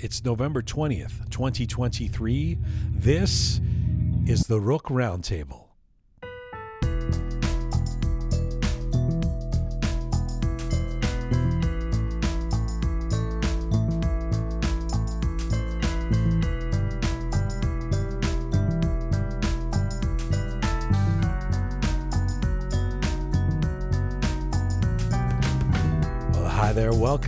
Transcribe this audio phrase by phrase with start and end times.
[0.00, 2.56] It's November 20th, 2023.
[2.92, 3.60] This
[4.26, 5.67] is the Roqe Roundtable.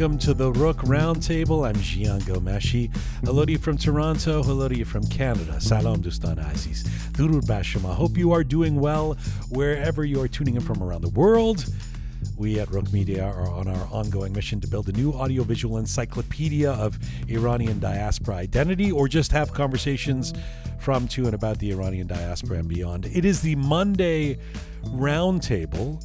[0.00, 1.68] Welcome to the Roqe Roundtable.
[1.68, 2.90] I'm Jian Ghomeshi.
[3.22, 4.42] Hello to you from Toronto.
[4.42, 5.60] Hello to you from Canada.
[5.60, 6.84] Salam Dustan Aziz.
[7.12, 7.94] Durur Bashama.
[7.94, 9.18] Hope you are doing well
[9.50, 11.66] wherever you are tuning in from around the world.
[12.38, 16.70] We at Roqe Media are on our ongoing mission to build a new audiovisual encyclopedia
[16.70, 16.98] of
[17.28, 20.32] Iranian diaspora identity or just have conversations
[20.78, 23.04] from, to, and about the Iranian diaspora and beyond.
[23.04, 24.38] It is the Monday
[24.82, 26.02] Roundtable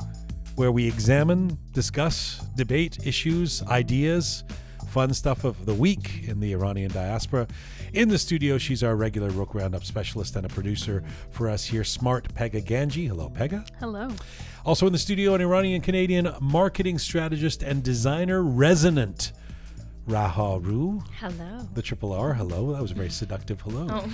[0.55, 4.43] where we examine, discuss, debate issues, ideas,
[4.87, 7.47] fun stuff of the week in the Iranian diaspora.
[7.93, 11.83] In the studio, she's our regular Roqe Roundup specialist and a producer for us here,
[11.83, 13.07] Smart Pegah Ganji.
[13.07, 13.67] Hello, Pegah.
[13.79, 14.09] Hello.
[14.65, 19.33] Also in the studio, an Iranian Canadian marketing strategist and designer, Resonant.
[20.07, 21.67] Raha Ru, Hello.
[21.73, 22.35] the triple R.
[22.35, 22.73] Hello.
[22.73, 23.87] That was a very seductive hello.
[23.89, 24.07] Oh,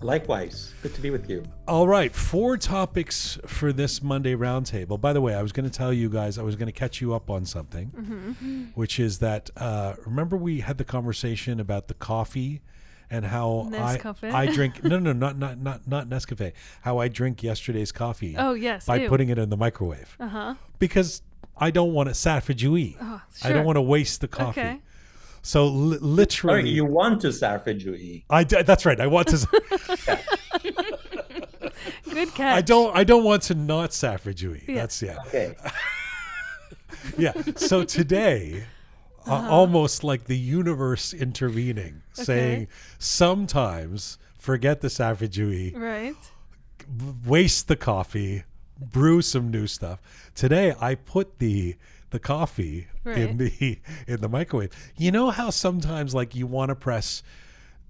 [0.00, 0.72] Likewise.
[0.80, 1.42] Good to be with you.
[1.66, 4.98] All right, four topics for this Monday roundtable.
[5.00, 7.00] By the way, I was going to tell you guys, I was going to catch
[7.00, 7.88] you up on something,
[8.74, 12.62] which is that uh, remember we had the conversation about the coffee
[13.10, 14.32] and how I, Nescafe?
[14.32, 18.54] I drink no no not not not not Nescafe how I drink yesterday's coffee Oh,
[18.54, 19.08] yes, by ew.
[19.08, 20.54] putting it in the microwave Uh huh.
[20.78, 21.22] because
[21.56, 24.80] I don't want it safajui Oh, I don't want to waste the coffee Okay.
[25.42, 28.24] so li- Oh, literally you want to Sarfajui.
[28.30, 29.36] I d- that's right I want to
[32.10, 32.56] Good catch.
[32.56, 34.66] I don't I don't want to not suffragui.
[34.68, 34.74] Yeah.
[34.74, 35.16] That's yeah.
[35.26, 35.54] Okay.
[37.16, 37.32] Yeah.
[37.56, 38.64] So today
[39.26, 46.14] uh, almost like the universe intervening saying sometimes forget the suffragui, Right.
[47.26, 48.44] waste the coffee,
[48.80, 50.00] brew some new stuff.
[50.34, 51.76] Today I put the
[52.10, 53.78] the coffee in the
[54.08, 54.70] in the microwave.
[54.96, 57.22] You know how sometimes like you want to press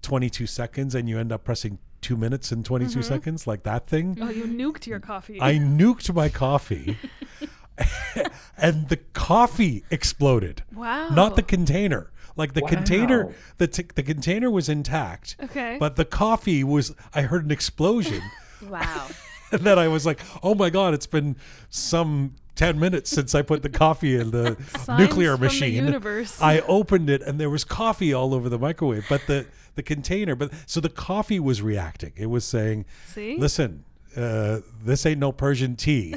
[0.03, 4.19] 22 seconds and you end up pressing 2 minutes and 22 seconds like that thing?
[4.21, 5.41] Oh, you nuked your coffee.
[5.41, 6.99] I nuked my coffee,
[8.57, 10.63] and the coffee exploded.
[10.75, 11.09] wow.
[11.09, 12.11] Not the container.
[12.37, 13.33] Like the container, Wow.
[13.59, 15.37] the t- the container was intact.
[15.43, 15.77] Okay.
[15.79, 16.95] But the coffee was.
[17.13, 18.23] I heard an explosion,
[18.69, 19.09] Wow.
[19.53, 20.95] and then I was like, "Oh my god!
[20.95, 21.37] It's been
[21.69, 25.73] some." 10 minutes since I put the coffee in the Signs nuclear from the machine.
[25.87, 26.43] universe.
[26.43, 29.47] I opened it and there was coffee all over the microwave, but the
[29.77, 32.13] the container, but so the coffee was reacting.
[32.17, 33.39] It was saying, See?
[33.39, 33.85] listen,
[34.17, 36.15] uh, this ain't no Persian tea.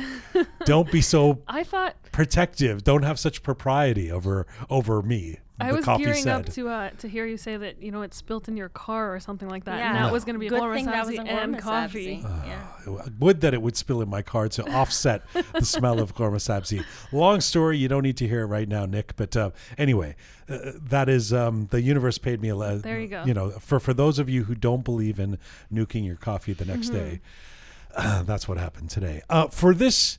[0.65, 2.83] Don't be so I thought protective.
[2.83, 5.39] Don't have such propriety over over me.
[5.59, 6.33] I the was gearing said.
[6.35, 9.13] up to uh, to hear you say that you know it spilt in your car
[9.15, 9.87] or something like that, Yeah.
[9.89, 10.11] and that No.
[10.11, 12.21] was going to be Good Gorma thing that Sabzi wasn't and coffee.
[12.23, 12.47] Sabzi.
[12.47, 13.05] yeah.
[13.19, 15.21] Would that it would spill in my car to offset
[15.53, 16.83] the smell of ghormeh sabzi.
[17.13, 19.15] Long story, you don't need to hear it right now, Nick.
[19.15, 20.15] But uh, anyway,
[20.49, 20.57] uh,
[20.89, 23.23] that is um, the universe paid me a le- There you go.
[23.23, 25.37] You know, for for those of you who don't believe in
[25.71, 26.97] nuking your coffee the next Mm-hmm.
[26.97, 27.21] day,
[27.95, 29.21] uh, that's what happened today.
[29.29, 30.17] Uh, for this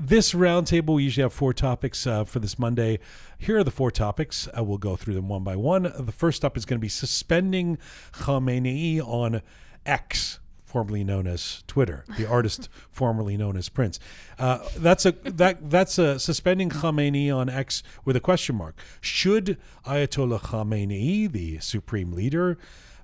[0.00, 3.00] this roundtable, we usually have four topics uh, for this Monday.
[3.36, 4.48] Here are the four topics.
[4.56, 5.92] Uh, we'll go through them one by one.
[5.98, 7.78] The first up is going to be suspending
[8.12, 9.42] Khamenei on
[9.84, 13.98] X, formerly known as Twitter, the artist formerly known as Prince.
[14.38, 18.78] Uh, that's a that that's a suspending Khamenei on X with a question mark.
[19.00, 22.56] Should Ayatollah Khamenei, the supreme leader,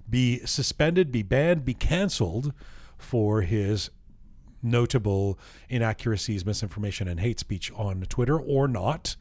[0.09, 2.53] be suspended, be banned, be canceled
[2.97, 3.91] for his
[4.65, 5.39] notable
[5.69, 9.17] inaccuracies, misinformation, and hate speech on Twitter or not.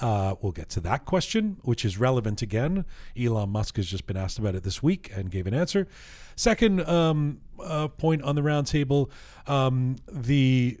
[0.00, 2.84] Uh, we'll get to that question, which is relevant again.
[3.18, 5.88] Elon Musk has just been asked about it this week and gave an answer.
[6.36, 9.10] Second um, uh, point on the roundtable
[9.48, 10.78] um, the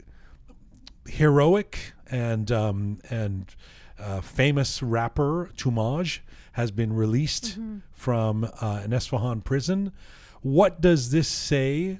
[1.08, 3.56] heroic and um, and
[3.98, 6.20] uh, famous rapper Toomaj
[6.52, 7.58] has been released
[7.92, 9.92] from uh, an Esfahan prison.
[10.42, 11.98] What does this say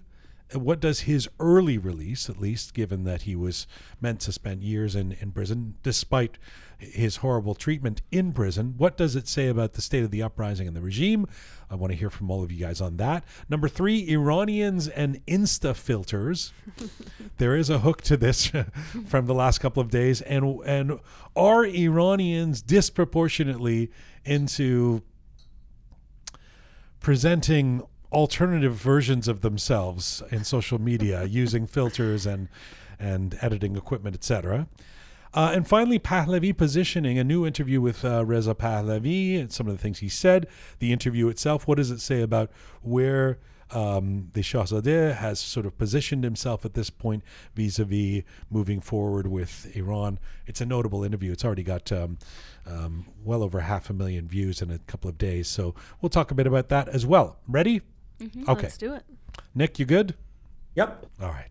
[0.55, 3.67] what does his early release, at least given that he was
[4.01, 6.39] meant to spend years in, in prison, despite
[6.79, 10.67] his horrible treatment in prison, what does it say about the state of the uprising
[10.67, 11.27] and the regime?
[11.69, 13.25] I want to hear from all of you guys on that.
[13.49, 16.53] Number three, Iranians and Insta filters.
[17.39, 18.51] there is a hook to this
[19.07, 21.01] from the last couple of days, and and
[21.37, 23.91] are Iranians disproportionately
[24.25, 25.03] into
[27.01, 27.83] presenting
[28.13, 32.49] alternative versions of themselves in social media using filters and
[33.01, 34.67] and editing equipment, etc.
[35.35, 39.73] Uh, and finally, Pahlavi positioning a new interview with uh, Reza Pahlavi and some of
[39.73, 40.47] the things he said.
[40.79, 42.51] The interview itself, what does it say about
[42.83, 43.39] where
[43.71, 47.23] um, the Shahzadeh has sort of positioned himself at this point
[47.55, 50.19] vis a vis moving forward with Iran?
[50.47, 51.33] It's a notable interview.
[51.33, 52.19] It's already got um,
[52.67, 55.47] um, well over half a million views in a couple of days.
[55.47, 57.39] So we'll talk a bit about that as well.
[57.47, 57.83] Ready?
[58.21, 58.49] Mm-hmm.
[58.49, 58.63] Okay.
[58.63, 59.05] Let's do it.
[59.55, 60.15] Nick, you good?
[60.75, 61.07] Yep.
[61.21, 61.49] All right.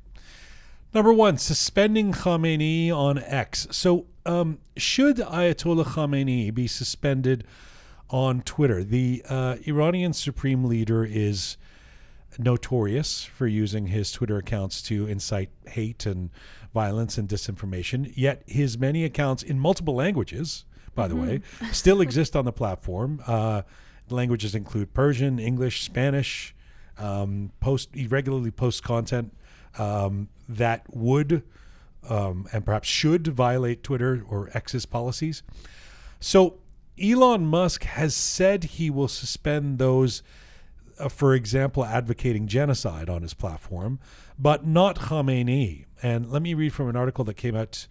[0.94, 3.68] Number one, suspending Khamenei on X.
[3.72, 7.46] So, um, should Ayatollah Khamenei be suspended
[8.10, 8.84] on Twitter?
[8.84, 11.58] The uh, Iranian supreme leader is
[12.40, 16.30] notorious for using his Twitter accounts to incite hate and
[16.74, 18.12] violence and disinformation.
[18.16, 20.66] Yet, his many accounts in multiple languages,
[20.96, 21.42] by the way,
[21.72, 23.22] still exist on the platform.
[23.28, 23.64] Uh,
[24.10, 26.56] languages include Persian, English, Spanish.
[27.00, 29.36] Um, post he regularly posts content
[29.78, 31.44] um, that would
[32.10, 35.44] um, and perhaps should violate Twitter or X's policies.
[36.20, 36.60] So
[37.02, 40.24] Elon Musk has said he will suspend those,
[41.00, 44.00] uh, for example, advocating genocide on his platform,
[44.40, 45.86] but not Khamenei.
[46.02, 47.88] And let me read from an article that came out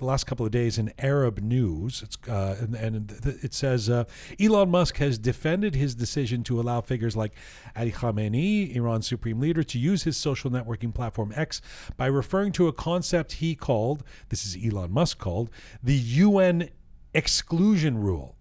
[0.00, 2.04] last couple of days in Arab News.
[2.28, 3.10] Uh, and, and
[3.42, 4.04] it says uh,
[4.40, 7.34] Elon Musk has defended his decision to allow figures like
[7.76, 11.60] Ali Khamenei, Iran's supreme leader, to use his social networking platform X
[11.96, 15.50] by referring to a concept he called this is Elon Musk called
[15.82, 16.70] the UN
[17.14, 18.37] exclusion rule.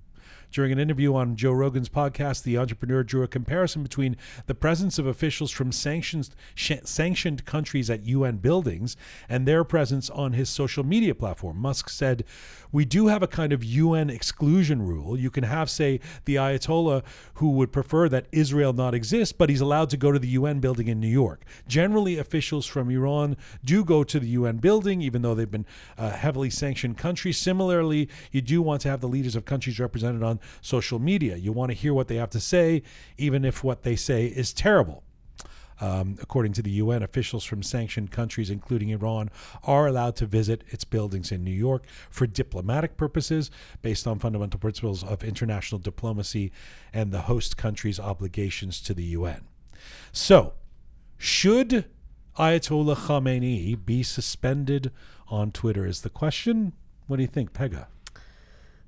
[0.51, 4.15] During an interview on Joe Rogan's podcast, the entrepreneur drew a comparison between
[4.45, 8.95] the presence of officials from sanctions, sh- sanctioned countries at UN buildings
[9.27, 11.57] and their presence on his social media platform.
[11.57, 12.23] Musk said,
[12.71, 15.19] We do have a kind of UN exclusion rule.
[15.19, 17.03] You can have, say, the Ayatollah
[17.35, 20.59] who would prefer that Israel not exist, but he's allowed to go to the UN
[20.59, 21.44] building in New York.
[21.67, 25.65] Generally, officials from Iran do go to the UN building, even though they've been
[25.97, 27.38] uh, heavily sanctioned countries.
[27.38, 31.35] Similarly, you do want to have the leaders of countries represented on social media.
[31.37, 32.83] You want to hear what they have to say,
[33.17, 35.03] even if what they say is terrible.
[35.79, 39.29] Um, according to the UN, officials from sanctioned countries, including Iran,
[39.63, 43.51] are allowed to visit its buildings in New York for diplomatic purposes
[43.81, 46.51] based on fundamental principles of international diplomacy
[46.93, 49.41] and the host country's obligations to the UN.
[50.11, 50.53] So,
[51.17, 51.85] should
[52.39, 54.91] Ayatollah Khamenei be suspended
[55.27, 55.85] on Twitter?
[55.85, 56.73] Is the question.
[57.05, 57.87] What do you think, Pegah?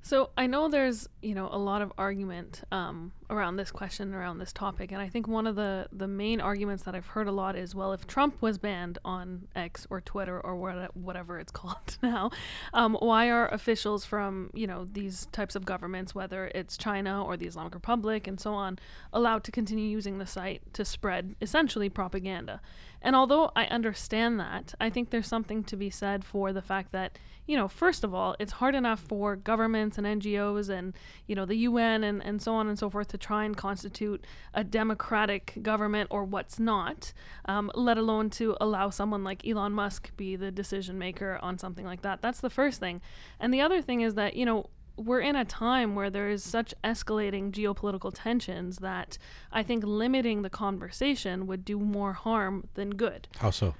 [0.02, 4.38] So I know there's you know a lot of argument um, around this question around
[4.38, 7.32] this topic, and I think one of the the main arguments that I've heard a
[7.32, 11.52] lot is well, if Trump was banned on X or Twitter or what, whatever it's
[11.60, 12.30] called now,
[12.74, 17.36] um, why are officials from you know these types of governments, whether it's China or
[17.36, 18.78] the Islamic Republic and so on,
[19.12, 22.60] allowed to continue using the site to spread essentially propaganda?
[23.02, 26.92] And although I understand that, I think there's something to be said for the fact
[26.92, 30.92] that, you know, first of all, it's hard enough for governments and NGOs and,
[31.26, 34.24] you know, the UN and, and so on and so forth to try and constitute
[34.54, 37.12] a democratic government or what's not,
[37.44, 41.84] um, let alone to allow someone like Elon Musk be the decision maker on something
[41.84, 42.22] like that.
[42.22, 43.00] That's the first thing.
[43.38, 46.42] And the other thing is that, you know, we're in a time where there is
[46.42, 49.16] such escalating geopolitical tensions that
[49.50, 53.28] I think limiting the conversation would do more harm than good.
[53.38, 53.74] How so?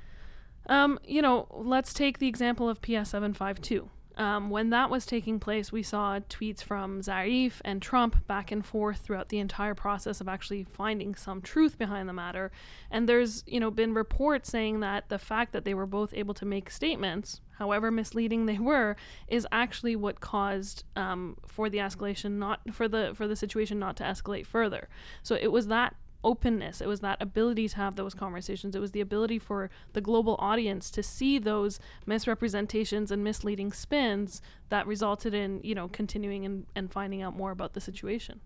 [0.66, 3.88] Um, you know, let's take the example of PS752.
[4.20, 8.64] Um, when that was taking place, we saw tweets from Zarif and Trump back and
[8.64, 12.52] forth throughout the entire process of actually finding some truth behind the matter.
[12.90, 16.34] And there's, you know, been reports saying that the fact that they were both able
[16.34, 18.94] to make statements, however misleading they were,
[19.26, 23.96] is actually what caused um, for the escalation not for the for the situation not
[23.96, 24.90] to escalate further.
[25.22, 26.80] So it was that openness.
[26.80, 28.74] It was that ability to have those conversations.
[28.74, 34.42] It was the ability for the global audience to see those misrepresentations and misleading spins
[34.68, 38.40] that resulted in, you know, continuing and, and finding out more about the situation.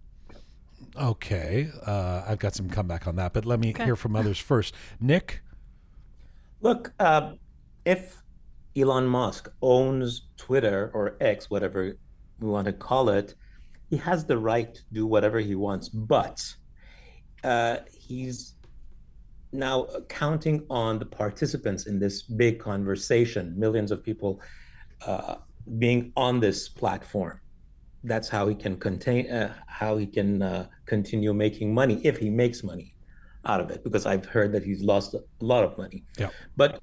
[0.97, 3.85] Okay, uh, I've got some comeback on that, but let me Okay.
[3.85, 4.75] hear from others first.
[5.01, 5.41] Nick,
[6.61, 7.33] Look, uh,
[7.85, 8.23] if
[8.75, 11.95] Elon Musk owns Twitter or X, whatever
[12.41, 13.35] we want to call it,
[13.91, 16.43] he has the right to do whatever he wants, but
[17.45, 18.55] uh, he's
[19.53, 24.41] now counting on the participants in this big conversation, millions of people
[25.07, 25.37] uh,
[25.79, 27.41] being on this platform.
[28.03, 32.29] That's how he can contain, uh, how he can uh, continue making money if he
[32.29, 32.95] makes money
[33.47, 33.85] out of it.
[33.85, 36.05] Because I've heard that he's lost a lot of money.
[36.19, 36.31] Yeah.
[36.57, 36.81] But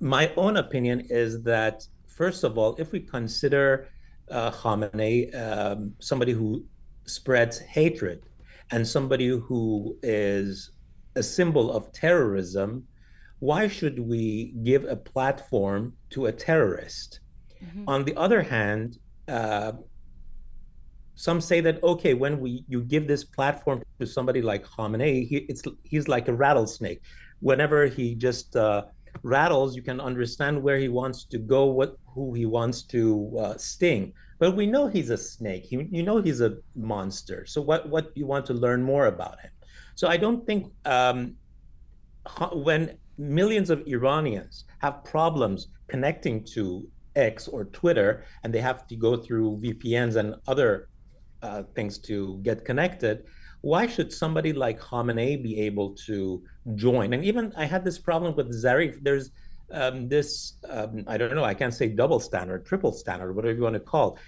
[0.00, 3.88] my own opinion is that first of all, if we consider
[4.30, 6.64] uh, Khamenei um, somebody who
[7.06, 8.26] spreads hatred
[8.70, 10.70] and somebody who is
[11.14, 12.86] a symbol of terrorism,
[13.38, 17.20] why should we give a platform to a terrorist?
[17.62, 17.88] Mm-hmm.
[17.88, 19.72] On the other hand, uh,
[21.14, 25.36] some say that okay, when we you give this platform to somebody like Khamenei, he,
[25.48, 27.00] it's he's like a rattlesnake.
[27.40, 28.84] Whenever he just uh,
[29.22, 33.56] rattles, you can understand where he wants to go, what who he wants to uh,
[33.56, 34.12] sting.
[34.38, 35.64] But we know he's a snake.
[35.64, 37.46] He, you know he's a monster.
[37.46, 39.50] So what what you want to learn more about him?
[39.94, 41.36] So I don't think um,
[42.52, 48.96] when millions of Iranians have problems connecting to X or Twitter, and they have to
[48.96, 50.88] go through VPNs and other
[51.42, 53.24] uh, things to get connected,
[53.62, 56.42] why should somebody like Khamenei be able to
[56.74, 57.14] join?
[57.14, 59.02] And even I had this problem with Zarif.
[59.02, 59.30] There's
[59.72, 63.62] um, this, um, I don't know, I can't say double standard, triple standard, whatever you
[63.62, 64.18] want to call.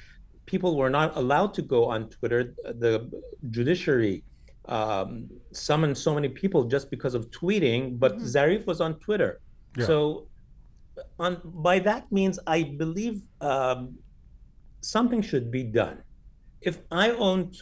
[0.46, 2.54] People were not allowed to go on Twitter.
[2.64, 3.10] The
[3.50, 4.24] judiciary
[4.66, 8.24] um, summoned so many people just because of tweeting, but mm-hmm.
[8.24, 9.40] Zarif was on Twitter.
[9.76, 9.86] Yeah.
[9.86, 10.28] So,
[11.18, 13.98] on by that means, I believe um,
[14.80, 16.02] something should be done.
[16.60, 17.56] If I owned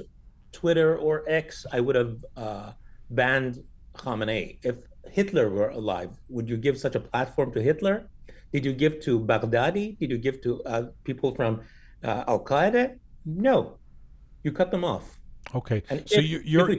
[0.52, 2.72] Twitter or X, I would have uh,
[3.10, 3.62] banned
[3.94, 4.58] Khamenei.
[4.62, 4.76] If
[5.10, 8.08] Hitler were alive, would you give such a platform to Hitler?
[8.52, 9.98] Did you give to Baghdadi?
[9.98, 11.62] Did you give to uh, people from
[12.02, 12.98] uh, Al Qaeda?
[13.24, 13.78] No,
[14.42, 15.18] you cut them off.
[15.54, 16.70] Okay, and so if, you, you're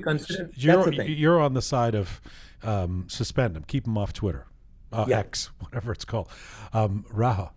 [0.56, 2.22] you're, you're on the side of
[2.64, 4.48] um, suspend them, keep them off Twitter,
[4.92, 5.20] uh, yeah.
[5.20, 6.30] X, whatever it's called.
[6.74, 7.52] Um, Raha.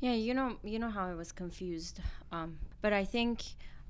[0.00, 2.00] Yeah, you know, you know how I was confused,
[2.32, 3.42] um, but I think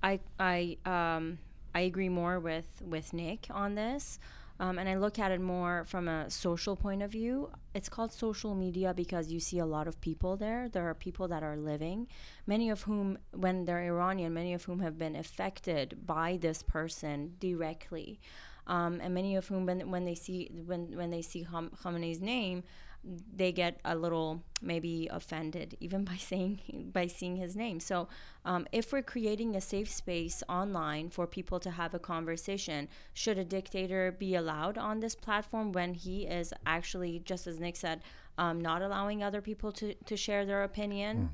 [0.03, 1.39] I I um,
[1.75, 4.19] I agree more with with Nick on this.
[4.63, 7.51] Um, and I look at it more from a social point of view.
[7.75, 10.69] It's called social media because you see a lot of people there.
[10.69, 12.07] There are people that are living,
[12.47, 17.35] many of whom, when they're Iranian, many of whom have been affected by this person
[17.41, 18.21] directly,
[18.69, 21.45] um, and many of whom, when, when they see when when they see
[21.83, 22.63] Khamenei's name,
[23.05, 28.09] they get a little maybe offended even by saying by seeing his name so
[28.45, 33.39] um, if we're creating a safe space online for people to have a conversation should
[33.39, 38.01] a dictator be allowed on this platform when he is actually just as nick said
[38.39, 41.31] um, not allowing other people to, to share their opinion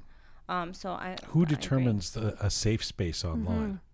[0.48, 0.52] mm.
[0.52, 3.87] um, so I, who determines the, a safe space online mm-hmm.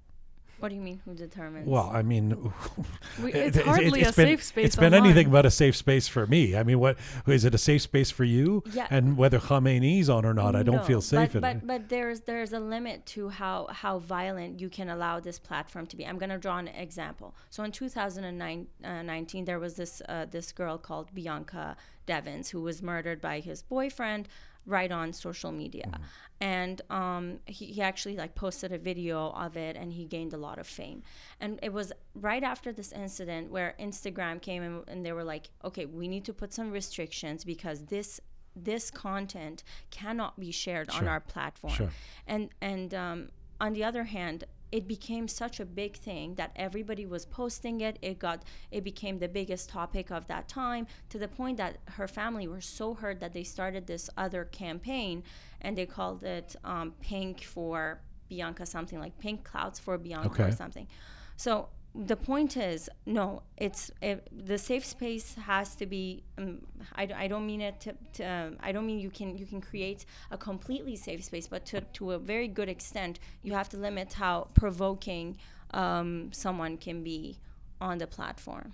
[0.60, 1.00] What do you mean?
[1.04, 1.68] Who determines?
[1.68, 2.52] Well, I mean,
[3.18, 4.66] it's hardly it, a been, safe space.
[4.66, 6.56] It's been anything but a safe space for me.
[6.56, 6.96] I mean, what
[7.26, 8.62] is it a safe space for you?
[8.72, 8.86] Yeah.
[8.90, 11.32] And whether Khamenei's on or not, I don't feel safe.
[11.32, 15.38] But but, but there's there's a limit to how how violent you can allow this
[15.38, 16.06] platform to be.
[16.06, 17.34] I'm going to draw an example.
[17.50, 22.82] So in 2019, uh, there was this uh, this girl called Bianca Devins who was
[22.82, 24.28] murdered by his boyfriend
[24.66, 25.86] right on social media.
[25.86, 26.02] Mm-hmm.
[26.40, 30.36] And um, he, he actually like posted a video of it and he gained a
[30.36, 31.02] lot of fame.
[31.40, 35.50] And it was right after this incident where Instagram came in and they were like,
[35.64, 38.20] okay, we need to put some restrictions because this
[38.56, 41.02] this content cannot be shared sure.
[41.02, 41.72] on our platform.
[41.72, 41.90] Sure.
[42.26, 43.28] And and um,
[43.60, 47.96] on the other hand, it became such a big thing that everybody was posting it
[48.02, 52.08] it got it became the biggest topic of that time to the point that her
[52.08, 55.22] family were so hurt that they started this other campaign
[55.60, 60.42] and they called it um, pink for bianca something like pink clouds for bianca okay.
[60.42, 60.88] or something
[61.36, 66.58] so the point is no it's it, the safe space has to be um,
[66.96, 69.60] I, I don't mean it to, to um, i don't mean you can you can
[69.60, 73.76] create a completely safe space but to, to a very good extent you have to
[73.76, 75.36] limit how provoking
[75.70, 77.38] um, someone can be
[77.80, 78.72] on the platform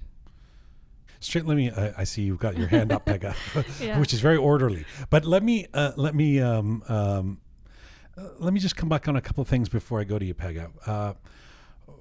[1.22, 1.70] Straight, let me.
[1.70, 3.34] I see you've got your hand up, Pegah,
[3.80, 4.00] yeah.
[4.00, 4.86] which is very orderly.
[5.10, 7.40] But let me, uh, let me, um, um,
[8.16, 10.24] uh, let me just come back on a couple of things before I go to
[10.24, 10.70] you, Pegah.
[10.86, 11.12] Uh,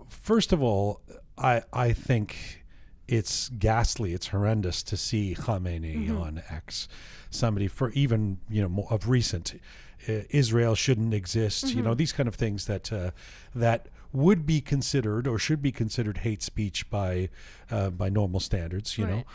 [0.10, 1.02] first of all,
[1.38, 2.64] I I think
[3.08, 6.18] it's ghastly, it's horrendous to see Khamenei mm-hmm.
[6.18, 6.88] on X.
[7.30, 9.60] Somebody for even you know of recent,
[10.08, 11.66] uh, Israel shouldn't exist.
[11.66, 11.78] Mm-hmm.
[11.78, 11.98] You know mm-hmm.
[11.98, 13.12] these kind of things that uh,
[13.56, 17.30] that would be considered or should be considered hate speech by
[17.72, 18.98] uh, by normal standards.
[18.98, 19.26] You right.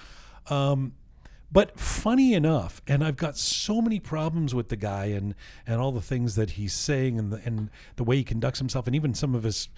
[0.48, 0.56] know.
[0.56, 0.92] Um,
[1.52, 5.34] But funny enough, and I've got so many problems with the guy and,
[5.66, 8.86] and all the things that he's saying and the, and the way he conducts himself,
[8.86, 9.68] and even some of his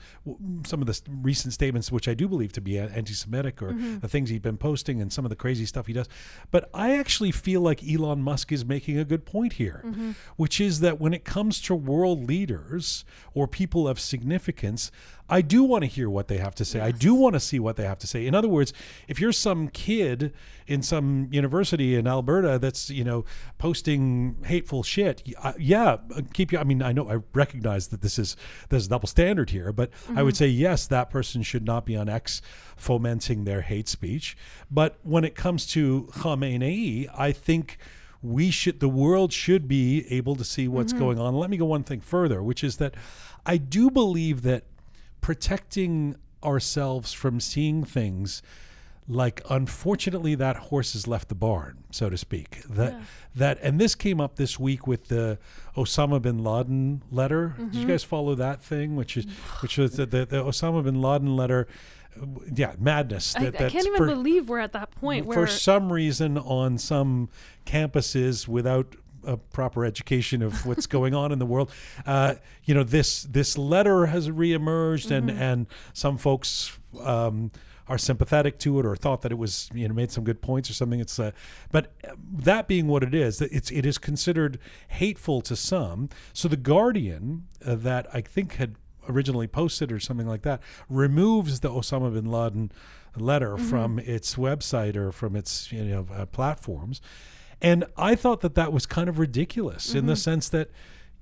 [0.65, 3.99] some of the recent statements, which I do believe to be anti-Semitic, or mm-hmm.
[3.99, 6.09] the things he's been posting and some of the crazy stuff he does.
[6.51, 10.13] But I actually feel like Elon Musk is making a good point here, mm-hmm.
[10.37, 13.05] which is that when it comes to world leaders
[13.35, 14.91] or people of significance,
[15.29, 16.79] I do want to hear what they have to say.
[16.79, 16.89] Yes.
[16.89, 18.27] I do want to see what they have to say.
[18.27, 18.73] In other words,
[19.09, 20.33] if you're some kid
[20.67, 23.25] in some university in Alberta that's you know
[23.59, 25.23] posting hateful shit,
[25.59, 25.97] yeah,
[26.33, 26.59] keep you.
[26.59, 28.37] I mean, I know I recognize that this is
[28.69, 30.19] there's a double standard here, but mm-hmm.
[30.19, 30.45] I would mm-hmm.
[30.45, 32.41] say yes, that person should not be on X
[32.77, 34.37] fomenting their hate speech.
[34.71, 37.79] But when it comes to Khamenei, I think
[38.23, 41.03] we should the world should be able to see what's mm-hmm.
[41.03, 41.35] going on.
[41.35, 42.95] Let me go one thing further, which is that
[43.45, 44.65] I do believe that
[45.21, 48.43] protecting ourselves from seeing things
[49.09, 53.01] like unfortunately that horse has left the barn so to speak that yeah.
[53.35, 55.39] that and this came up this week with the
[55.77, 57.67] Osama bin Laden letter mm-hmm.
[57.67, 57.91] did you mm-hmm.
[57.91, 59.27] guys follow that thing which is
[59.61, 61.69] which was the, the, the Osama bin Laden letter
[62.53, 65.93] yeah madness that, I, I can't even for, believe we're at that point for some
[65.93, 67.29] reason on some
[67.65, 68.97] campuses without
[69.27, 71.71] a proper education of what's going on in the world.
[72.07, 75.29] Uh, you know, this this letter has reemerged, mm-hmm.
[75.29, 76.79] and and some folks.
[77.01, 77.51] Um,
[77.89, 80.69] are sympathetic to it or thought that it was you know made some good points
[80.69, 81.31] or something it's uh,
[81.71, 86.57] but that being what it is it's it is considered hateful to some so the
[86.57, 88.75] guardian uh, that i think had
[89.09, 92.73] originally posted or something like that removes the osama bin laden
[93.17, 93.69] letter mm-hmm.
[93.69, 97.01] from its website or from its you know uh, platforms
[97.61, 99.99] and I thought that that was kind of ridiculous mm-hmm.
[99.99, 100.19] in the mm-hmm.
[100.19, 100.71] sense that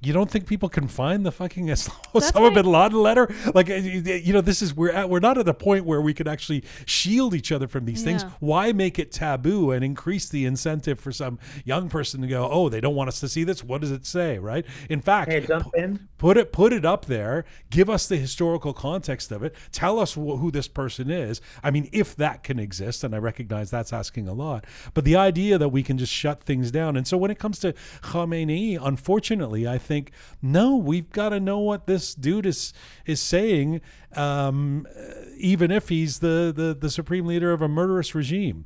[0.01, 3.33] you don't think people can find the fucking Osama bin Laden letter?
[3.55, 6.13] Like, uh, you know, this is we're at we're not at a point where we
[6.13, 8.19] could actually shield each other from these yeah.
[8.19, 8.23] things.
[8.41, 12.69] Why make it taboo and increase the incentive for some young person to go, oh,
[12.69, 13.65] they don't want us to see this?
[13.65, 14.65] What does it say, right?
[14.91, 16.09] In fact, hey, jump in.
[16.19, 17.45] put it put it up there.
[17.71, 19.55] Give us the historical context of it.
[19.73, 21.41] Tell us wh- who this person is.
[21.63, 25.17] I mean, if that can exist, and I recognize that's asking a lot, but the
[25.17, 26.97] idea that we can just shut things down.
[26.97, 27.73] And so when it comes to
[28.03, 30.11] Khamenei, unfortunately, I think think,
[30.43, 32.73] no, we've got to know what this dude is
[33.07, 33.81] is saying,
[34.15, 34.87] um,
[35.39, 38.65] even if he's the, the the supreme leader of a murderous regime.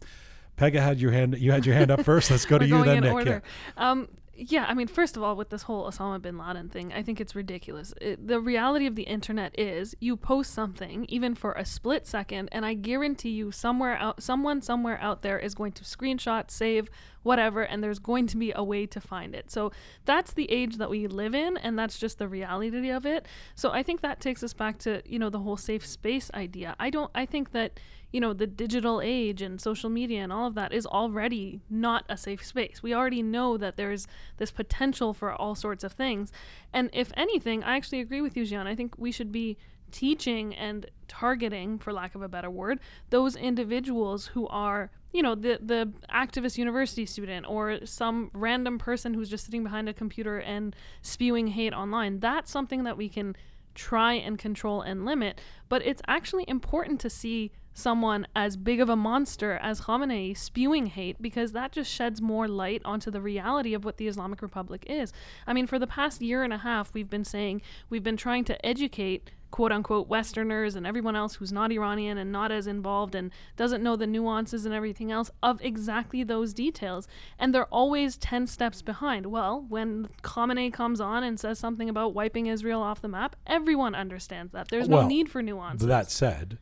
[0.57, 1.37] Pegah had your hand.
[1.38, 2.31] You had your hand up first.
[2.31, 3.26] Let's go to you then, Nick.
[3.26, 3.40] Yeah.
[3.76, 4.09] Um,
[4.40, 7.20] yeah, I mean, first of all, with this whole Osama bin Laden thing, I think
[7.20, 7.92] it's ridiculous.
[8.01, 12.48] It, the reality of the internet is you post something, even for a split second,
[12.53, 16.88] and I guarantee you, somewhere out, someone somewhere out there is going to screenshot, save,
[17.24, 19.51] whatever, and there's going to be a way to find it.
[19.51, 19.72] So
[20.05, 23.27] that's the age that we live in, and that's just the reality of it.
[23.57, 26.77] So I think that takes us back to you know the whole safe space idea.
[26.79, 27.11] I don't.
[27.12, 27.81] I think that
[28.12, 32.05] you know, the digital age and social media and all of that is already not
[32.09, 32.83] a safe space.
[32.83, 34.07] We already know that there's
[34.38, 36.33] this potential for all sorts of things.
[36.73, 38.66] And if anything, I actually agree with you, Jian.
[38.66, 39.59] I think we should be
[39.90, 42.79] teaching and targeting, for lack of a better word,
[43.11, 49.14] those individuals who are, you know, the the activist university student or some random person
[49.14, 52.21] who's just sitting behind a computer and spewing hate online.
[52.21, 53.35] That's something that we can
[53.75, 55.40] try and control and limit.
[55.68, 60.86] But it's actually important to see someone as big of a monster as Khamenei spewing
[60.86, 64.84] hate because that just sheds more light onto the reality of what the Islamic Republic
[64.88, 65.12] is.
[65.46, 68.44] I mean, for the past year and a half, we've been saying we've been trying
[68.46, 73.14] to educate quote unquote Westerners and everyone else who's not Iranian and not as involved
[73.14, 77.08] and doesn't know the nuances and everything else of exactly those details.
[77.38, 79.26] And they're always 10 steps behind.
[79.26, 83.94] Well, when Khamenei comes on and says something about wiping Israel off the map, everyone
[83.94, 84.68] understands that.
[84.68, 85.82] There's well, no need for nuance.
[85.82, 86.58] That said,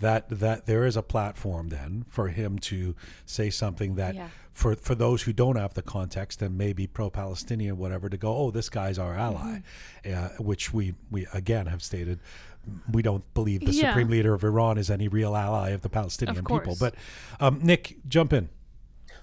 [0.00, 2.94] that that there is a platform then for him to
[3.26, 4.28] say something that yeah.
[4.52, 8.50] for for those who don't have the context and maybe pro-Palestinian whatever to go oh
[8.50, 9.62] this guy's our ally
[10.04, 10.24] mm-hmm.
[10.40, 12.20] uh, which we we again have stated
[12.92, 13.90] we don't believe the yeah.
[13.90, 16.94] supreme leader of Iran is any real ally of the Palestinian of people but
[17.40, 18.48] um, Nick jump in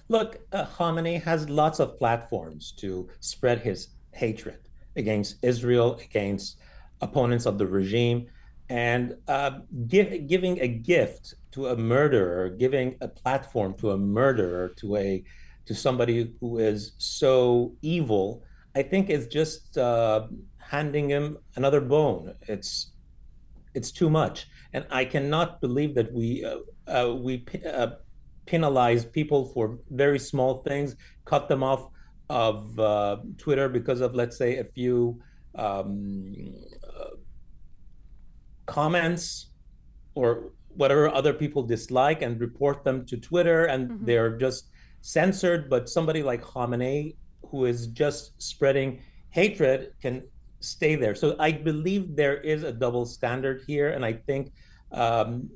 [0.08, 4.58] look uh, Khamenei has lots of platforms to spread his hatred
[4.96, 6.58] against Israel against
[7.00, 8.26] opponents of the regime
[8.68, 14.68] and uh, give, giving a gift to a murderer, giving a platform to a murderer,
[14.76, 15.24] to a
[15.66, 18.44] to somebody who is so evil,
[18.76, 22.34] I think is just uh, handing him another bone.
[22.42, 22.92] It's
[23.74, 27.88] it's too much, and I cannot believe that we uh, uh we uh,
[28.46, 31.88] penalize people for very small things, cut them off
[32.30, 35.20] of uh, Twitter because of let's say a few.
[35.54, 36.54] Um,
[38.66, 39.50] comments
[40.14, 44.04] or whatever other people dislike and report them to Twitter, and mm-hmm.
[44.04, 47.16] they're just censored, but somebody like Khamenei,
[47.48, 49.00] who is just spreading
[49.30, 50.22] hatred, can
[50.60, 51.14] stay there.
[51.14, 54.52] So I believe there is a double standard here, and I think
[54.92, 55.50] um,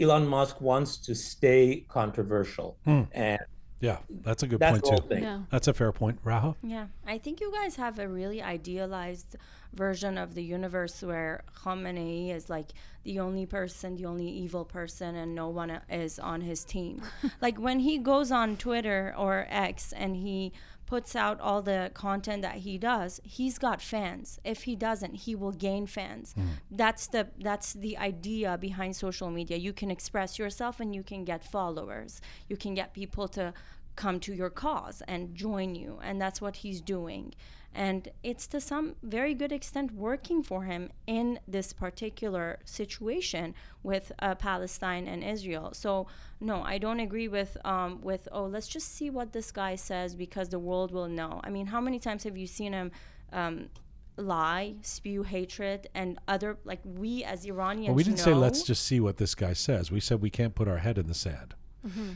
[0.00, 2.78] Elon Musk wants to stay controversial.
[2.84, 3.02] Hmm.
[3.12, 3.40] And
[3.80, 5.08] Yeah, that's a good that's point too.
[5.08, 5.22] thing.
[5.22, 5.40] Yeah.
[5.50, 6.56] That's a fair point, Raha.
[6.62, 9.36] Yeah, I think you guys have a really idealized
[9.72, 12.70] version of the universe where Khamenei is like
[13.04, 17.02] the only person, the only evil person, and no one is on his team.
[17.40, 20.52] like when he goes on Twitter or X and he
[20.88, 24.40] puts out all the content that he does, he's got fans.
[24.42, 26.32] If he doesn't, he will gain fans.
[26.32, 26.46] Hmm.
[26.70, 29.58] That's the that's the idea behind social media.
[29.58, 32.22] You can express yourself and you can get followers.
[32.48, 33.52] You can get people to
[33.96, 37.34] come to your cause and join you and that's what he's doing
[37.74, 44.10] and it's to some very good extent working for him in this particular situation with
[44.18, 45.70] uh, Palestine and Israel.
[45.72, 46.06] So
[46.40, 50.14] no, I don't agree with um, with oh let's just see what this guy says
[50.14, 51.40] because the world will know.
[51.44, 52.90] I mean, how many times have you seen him?
[53.32, 53.68] Um,
[54.16, 58.84] lie spew hatred and other like we as iranians Well, we didn't say let's just
[58.84, 59.92] see what this guy says.
[59.92, 61.54] We said we can't put our head in the sand.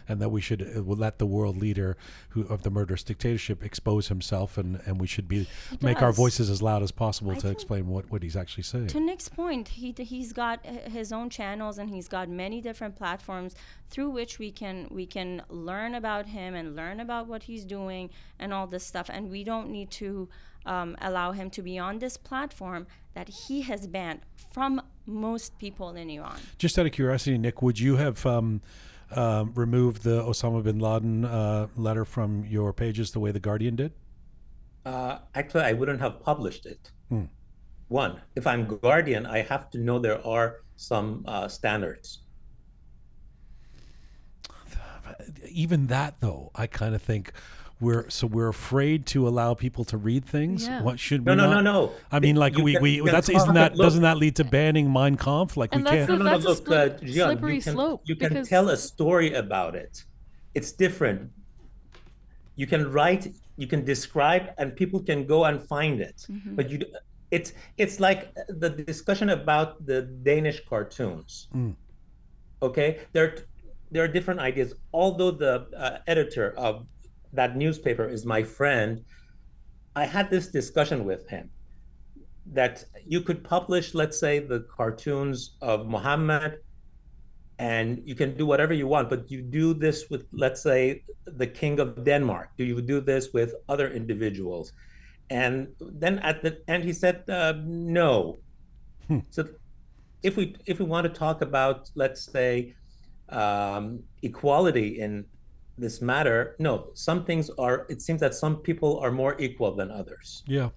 [0.08, 1.96] And that we should uh, let the world leader
[2.30, 5.46] who of the murderous dictatorship expose himself, and, and we should be
[5.80, 8.88] make our voices as loud as possible I to explain what, what he's actually saying.
[8.88, 13.54] to Nick's point, he he's got his own channels and he's got many different platforms
[13.88, 18.10] through which we can we can learn about him and learn about what he's doing
[18.38, 19.10] and all this stuff.
[19.12, 20.28] And we don't need to
[20.66, 24.20] um, allow him to be on this platform that he has banned
[24.52, 26.38] from most people in Iran.
[26.58, 28.60] Just out of curiosity, Nick, would you have um,
[29.16, 33.76] um, removed the Osama bin Laden uh, letter from your pages the way the Guardian
[33.76, 33.92] did?
[34.84, 36.90] Uh, actually, I wouldn't have published it.
[37.88, 42.20] One, if I'm Guardian, I have to know there are some uh, standards.
[45.46, 47.32] Even that, though, I kind of think
[47.82, 50.66] we're so we're afraid to allow people to read things.
[50.66, 50.82] Yeah.
[50.82, 51.50] What should we no, not?
[51.50, 51.92] no, no.
[52.12, 54.36] I mean, like You we, can, we can that's isn't that look- doesn't that lead
[54.36, 55.56] to banning Mein Kampf?
[55.56, 56.18] Like And we that's can't.
[56.18, 58.28] the- No, no, That's a look, split- uh, Jian, slippery you can, slope You can
[58.28, 60.04] because- tell a story about it.
[60.54, 61.30] It's different.
[62.56, 63.24] You can write,
[63.56, 66.18] you can describe, and people can go and find it.
[66.58, 66.78] But you,
[67.30, 68.20] it's it's like
[68.62, 71.48] the discussion about the Danish cartoons.
[72.62, 73.28] Okay, there
[73.90, 74.74] there are different ideas.
[74.92, 76.86] Although the uh, editor of
[77.32, 79.04] that newspaper is my friend,
[79.94, 81.50] I had this discussion with him
[82.52, 86.58] that you could publish, let's say, the cartoons of Muhammad,
[87.58, 91.46] and you can do whatever you want, but you do this with, let's say, the
[91.46, 92.50] King of Denmark.
[92.56, 94.72] Do you do this with other individuals?
[95.30, 98.38] And then at the end, he said, uh, no.
[99.30, 99.48] So
[100.22, 102.74] if we if we want to talk about, let's say,
[103.28, 105.24] um, equality in
[105.82, 107.86] this matter, no, some things are.
[107.88, 110.42] It seems that some people are more equal than others.
[110.46, 110.70] Yeah,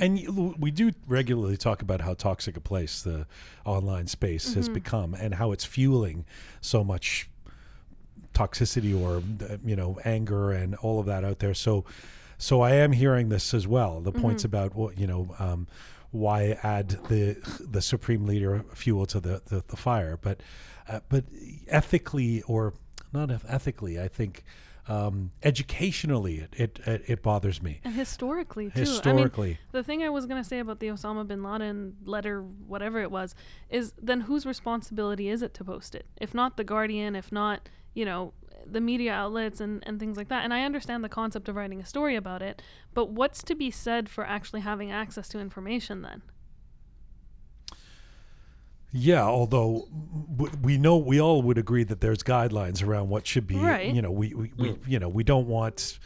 [0.00, 3.26] and we do regularly talk about how toxic a place the
[3.64, 6.24] online space has become, and how it's fueling
[6.60, 7.28] so much
[8.34, 11.54] toxicity or uh, you know anger and all of that out there.
[11.54, 11.84] So,
[12.38, 14.00] so I am hearing this as well.
[14.00, 15.34] The points about what you know.
[15.38, 15.66] Um,
[16.12, 20.18] why add the the supreme leader fuel to the the, the fire?
[20.20, 20.40] But
[20.88, 21.24] uh, but
[21.68, 22.74] ethically or
[23.12, 24.44] not ethically, I think
[24.88, 27.80] um, educationally it, it it bothers me.
[27.84, 28.72] And historically too.
[28.76, 29.48] I Historically.
[29.48, 33.10] mean, the thing I was gonna say about the Osama bin Laden letter, whatever it
[33.10, 33.34] was,
[33.68, 36.06] is then whose responsibility is it to post it?
[36.20, 38.32] If not the Guardian, if not, you know,
[38.66, 40.44] the media outlets and, and things like that.
[40.44, 42.62] And I understand the concept of writing a story about it,
[42.94, 46.22] but what's to be said for actually having access to information then?
[48.92, 49.86] Yeah, although
[50.62, 53.56] we know we all would agree that there's guidelines around what should be.
[53.56, 53.94] Right.
[53.94, 54.78] You know, we, we, we mm.
[54.88, 55.98] you know we don't want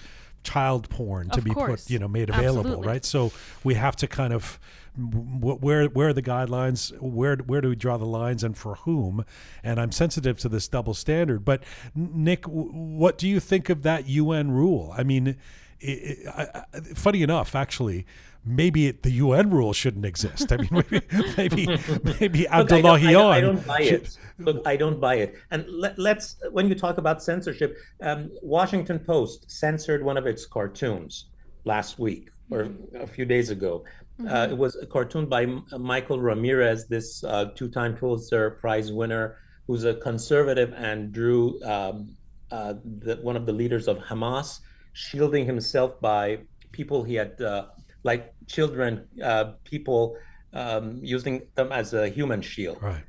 [0.43, 1.85] child porn to Of be course.
[1.85, 2.87] put you know made available, Absolutely.
[2.87, 3.05] right?
[3.05, 3.33] So
[3.65, 4.61] we have to kind of
[4.97, 6.97] where where are the guidelines?
[7.01, 9.25] Where where do we draw the lines and for whom?
[9.63, 11.45] And I'm sensitive to this double standard.
[11.45, 14.95] But Nick, what do you think of that UN rule?
[14.97, 15.37] I mean,
[15.83, 18.07] i I, I, funny enough, actually.
[18.47, 20.53] Maybe it, the UN rule shouldn't exist.
[20.53, 21.01] I mean, maybe
[21.37, 21.67] maybe,
[22.21, 23.09] maybe Look, I don't- Abdullahian.
[23.09, 24.19] I, don't, I don't buy should- it.
[24.39, 25.35] Look, I don't buy it.
[25.51, 30.45] And let, let's when you talk about censorship, um, Washington Post censored one of its
[30.45, 31.27] cartoons
[31.65, 33.85] last week or a few days ago.
[34.29, 35.45] Uh, it was a cartoon by
[35.79, 42.15] Michael Ramirez, this uh, two-time Pulitzer Prize winner, who's a conservative and drew um,
[42.53, 44.61] uh, the, one of the leaders of Hamas,
[44.93, 46.39] shielding himself by
[46.71, 47.67] people he had, uh,
[48.05, 50.17] like children, uh, people
[50.53, 53.03] um, using them as a human shield Right.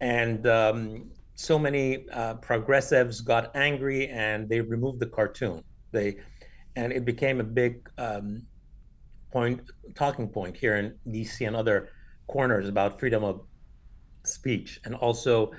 [0.00, 5.62] and um, so many uh, progressives got angry and they removed the cartoon.
[5.92, 6.16] They
[6.74, 8.42] and it became a big um,
[9.32, 9.60] point,
[9.94, 11.90] talking point here in DC and other
[12.26, 13.42] corners about freedom of
[14.24, 15.52] speech, and also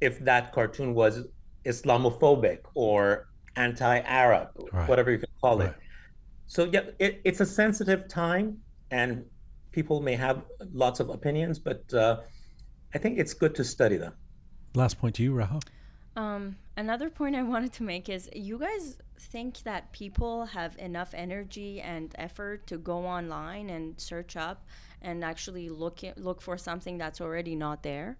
[0.00, 1.24] if that cartoon was
[1.64, 4.88] Islamophobic or anti-Arab, right.
[4.88, 5.68] whatever you can call right.
[5.68, 5.74] it.
[6.46, 8.58] So yeah, it, it's a sensitive time,
[8.90, 9.24] and
[9.72, 12.20] people may have lots of opinions, but uh,
[12.94, 14.14] I think it's good to study them.
[14.74, 15.62] Last point to you, Raha.
[16.16, 21.12] Um, another point I wanted to make is you guys think that people have enough
[21.12, 24.64] energy and effort to go online and search up
[25.02, 28.16] and actually look at, look for something that's already not there.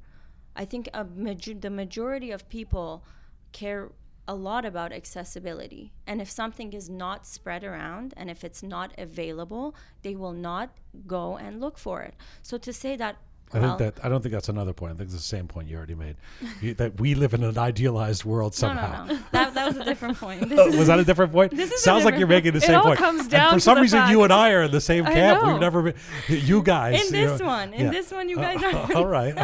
[0.54, 3.04] I think major- the majority of people
[3.52, 3.92] care
[4.28, 5.92] a lot about accessibility.
[6.06, 10.70] And if something is not spread around and if it's not available, they will not
[11.06, 12.14] go and look for it.
[12.42, 13.16] So to say that
[13.52, 14.94] I well, think that I don't think that's another point.
[14.94, 16.16] I think it's the same point you already made.
[16.60, 19.04] You, that we live in an idealized world somehow.
[19.04, 19.22] No, no, no.
[19.30, 20.50] That, that was a different point.
[20.50, 21.52] was that a different point?
[21.54, 22.98] This is Sounds like you're making the same point.
[22.98, 24.10] Comes down and for some reason, fact.
[24.10, 25.46] you and I are in the same camp.
[25.46, 25.94] We've never been.
[26.28, 27.06] You guys.
[27.06, 27.90] In this know, one, in yeah.
[27.90, 28.96] this one, you guys uh, are.
[28.96, 29.34] all right.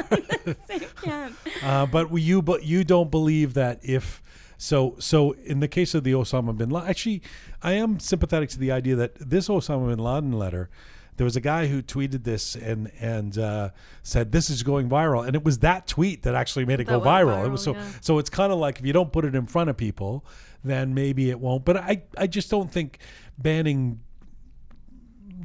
[0.67, 1.37] same camp.
[1.63, 4.21] Uh, but you, but you don't believe that if.
[4.63, 7.21] So, so in the case of the Osama bin Laden, actually,
[7.63, 10.71] I am sympathetic to the idea that this Osama bin Laden letter
[11.17, 13.71] there was a guy who tweeted this and and uh,
[14.03, 16.93] said this is going viral, and it was that tweet that actually made it that
[16.93, 17.37] go viral.
[17.37, 17.47] viral.
[17.47, 17.87] It was so yeah.
[18.01, 20.25] so it's kind of like if you don't put it in front of people,
[20.65, 21.65] then maybe it won't.
[21.65, 22.99] But I I just don't think
[23.37, 24.01] banning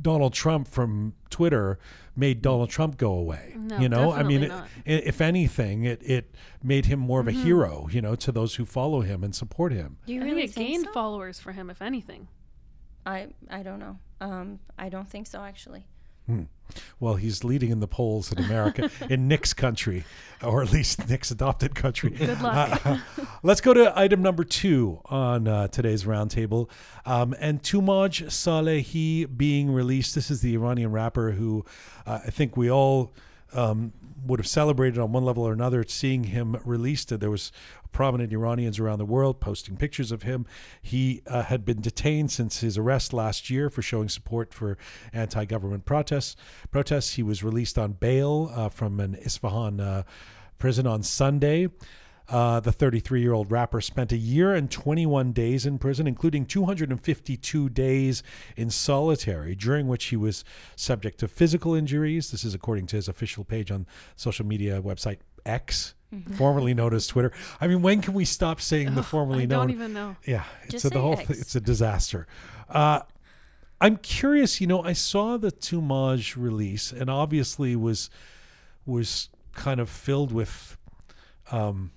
[0.02, 1.80] Donald Trump from Twitter
[2.18, 3.54] made Donald Trump go away.
[3.56, 4.54] No, you know, I mean, it,
[4.86, 7.44] if anything, it it made him more of a mm-hmm.
[7.44, 7.88] hero.
[7.92, 9.98] You know, to those who follow him and support him.
[10.06, 10.92] Do you really it gained so?
[10.92, 12.28] followers for him, if anything?
[13.06, 14.00] I I don't know.
[14.20, 15.86] Um, I don't think so, actually.
[16.28, 16.44] Hmm.
[17.00, 20.04] Well, he's leading in the polls in America, in Nick's country,
[20.44, 22.12] or at least Nick's adopted country.
[22.12, 22.86] Good luck.
[22.86, 22.98] Uh,
[23.42, 26.70] let's go to item number two on uh, today's roundtable.
[27.06, 30.14] Um, and Toomaj Salehi being released.
[30.14, 31.66] This is the Iranian rapper who
[32.06, 33.14] uh, I think we all
[33.54, 33.94] um,
[34.26, 37.18] would have celebrated on one level or another seeing him released.
[37.20, 37.52] There was
[37.92, 40.46] prominent Iranians around the world posting pictures of him.
[40.82, 44.78] He uh, had been detained since his arrest last year for showing support for
[45.14, 46.36] anti-government protests.
[46.72, 47.14] Protests.
[47.14, 50.04] He was released on bail uh, from an Isfahan uh,
[50.58, 51.70] prison on Sunday.
[52.30, 56.46] Uh, the 33 year old rapper spent a year and 21 days in prison, including
[56.46, 58.22] 252 days
[58.58, 60.44] in solitary, during which he was
[60.76, 62.32] subject to physical injuries.
[62.32, 63.88] This is according to his official page on
[64.18, 65.94] social media website X.
[66.14, 66.34] Mm-hmm.
[66.34, 67.34] Formerly known as Twitter.
[67.60, 69.60] I mean, when can we stop saying the formerly I known?
[69.60, 70.16] I don't even know.
[70.26, 71.30] Yeah, Just so the whole X.
[71.30, 72.28] it's a disaster.
[72.70, 73.02] Uh,
[73.82, 74.62] I'm curious.
[74.62, 78.10] You know, I saw the Toomaj release, and obviously was
[78.86, 80.78] was kind of filled with
[81.52, 81.92] um,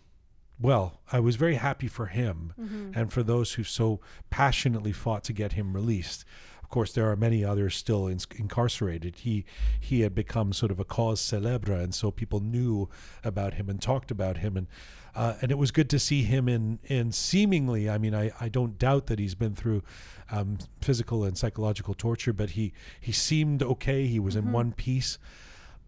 [0.60, 2.90] well, I was very happy for him mm-hmm.
[2.94, 6.24] and for those who so passionately fought to get him released.
[6.62, 9.16] Of course, there are many others still in, incarcerated.
[9.16, 9.44] He
[9.80, 12.88] he had become sort of a cause célèbre, and so people knew
[13.24, 14.68] about him and talked about him, and
[15.14, 17.90] uh, and it was good to see him in in seemingly.
[17.90, 19.82] I mean, I, I don't doubt that he's been through
[20.30, 24.06] um, physical and psychological torture, but he he seemed okay.
[24.06, 24.48] He was mm-hmm.
[24.48, 25.18] in one piece.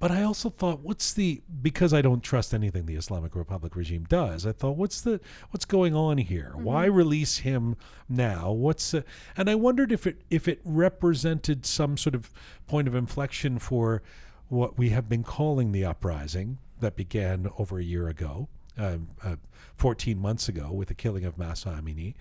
[0.03, 4.05] But I also thought, what's the because I don't trust anything the Islamic Republic regime
[4.09, 4.45] does.
[4.45, 6.51] I thought, what's the what's going on here?
[6.57, 6.65] Mm-hmm.
[6.65, 7.77] Why release him
[8.09, 8.51] now?
[8.51, 9.03] What's uh,
[9.37, 12.33] and I wondered if it if it represented some sort of
[12.67, 14.03] point of inflection for
[14.49, 19.37] what we have been calling the uprising that began over a year ago, uh, uh,
[19.77, 22.15] 14 months ago, with the killing of Mahsa Amini,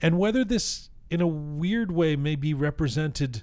[0.00, 3.42] and whether this, in a weird way, may be represented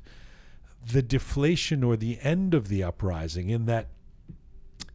[0.92, 3.88] the deflation or the end of the uprising in that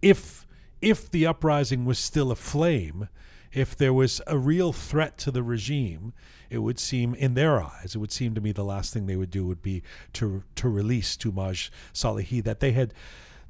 [0.02, 0.46] if
[0.80, 3.08] if the uprising was still aflame,
[3.52, 6.14] if there was a real threat to the regime,
[6.48, 9.16] it would seem, in their eyes, it would seem to me the last thing they
[9.16, 9.82] would do would be
[10.14, 12.94] to to release Toomaj Salehi that they had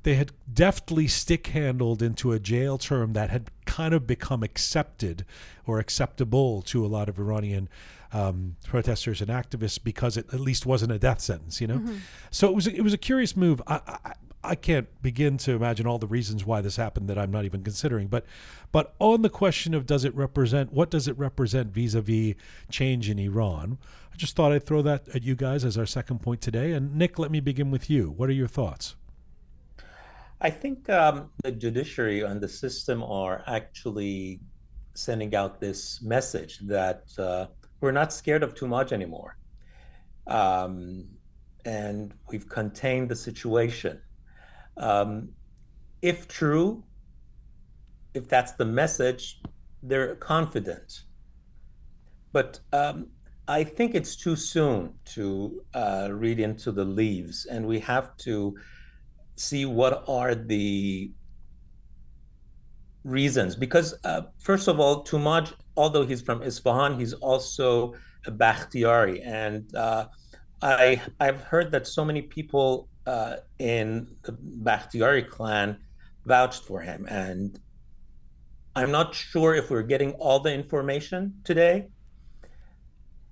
[0.03, 5.25] they had deftly stick handled into a jail term that had kind of become accepted
[5.67, 7.69] or acceptable to a lot of Iranian
[8.13, 11.79] um, protesters and activists because it at least wasn't a death sentence, you know.
[11.79, 11.97] Mm-hmm.
[12.31, 13.63] So it was it was a curious move.
[13.67, 17.31] I, I, I can't begin to imagine all the reasons why this happened that I'm
[17.31, 18.09] not even considering.
[18.09, 18.25] But
[18.73, 22.35] but on the question of does it represent what does it represent vis-a-vis
[22.71, 23.79] change in Iran?
[24.13, 26.73] I just thought I'd throw that at you guys as our second point today.
[26.73, 28.11] And Nick, let me begin with you.
[28.11, 28.97] What are your thoughts?
[30.41, 34.41] I think um, the judiciary and the system are actually
[34.95, 37.47] sending out this message that uh,
[37.81, 39.37] we're not scared of too much anymore.
[40.27, 41.09] Um,
[41.67, 44.01] and we've contained the situation.
[44.79, 45.29] Um,
[46.01, 46.85] if true,
[48.15, 49.43] if that's the message,
[49.83, 51.03] they're confident.
[52.33, 53.09] But um,
[53.47, 58.57] I think it's too soon to uh, read into the leaves, and we have to
[59.41, 61.11] see what are the
[63.05, 63.57] reasons.
[63.57, 67.95] Because, uh, first of all, Toomaj, although he's from Isfahan, he's also
[68.27, 69.23] a Bakhtiari.
[69.23, 70.07] And uh,
[70.63, 75.79] I, I've heard that so many people uh, in the Bakhtiari clan
[76.27, 77.07] vouched for him.
[77.09, 77.59] And
[78.77, 81.89] I'm not sure if we're getting all the information today,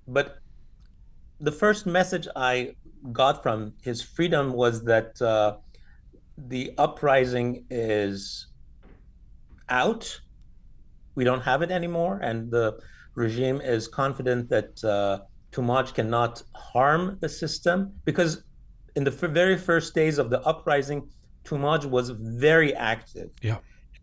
[0.07, 0.39] but
[1.39, 2.75] the first message I
[3.13, 5.57] got from his freedom was that uh,
[6.47, 8.47] the uprising is
[9.69, 10.19] out.
[11.15, 12.79] We don't have it anymore, and the
[13.15, 15.19] regime is confident that uh,
[15.51, 18.43] Toomaj cannot harm the system because
[18.95, 21.09] in the very first days of the uprising,
[21.43, 23.29] Toomaj was very active.
[23.41, 23.57] Yeah.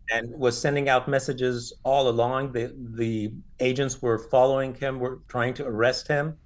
[0.09, 2.53] And was sending out messages all along.
[2.53, 6.37] The the agents were following him, were trying to arrest him.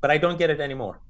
[0.00, 1.00] But I don't get it anymore.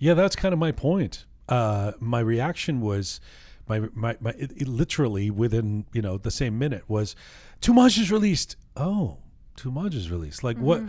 [0.00, 1.26] Yeah, that's kind of my point.
[1.50, 3.20] Uh, my reaction was,
[3.68, 7.16] my my, my it, it literally within you know the same minute was,
[7.60, 8.56] Toomaj is released.
[8.76, 9.18] Oh,
[9.56, 10.42] Toomaj is released.
[10.42, 10.82] Like what?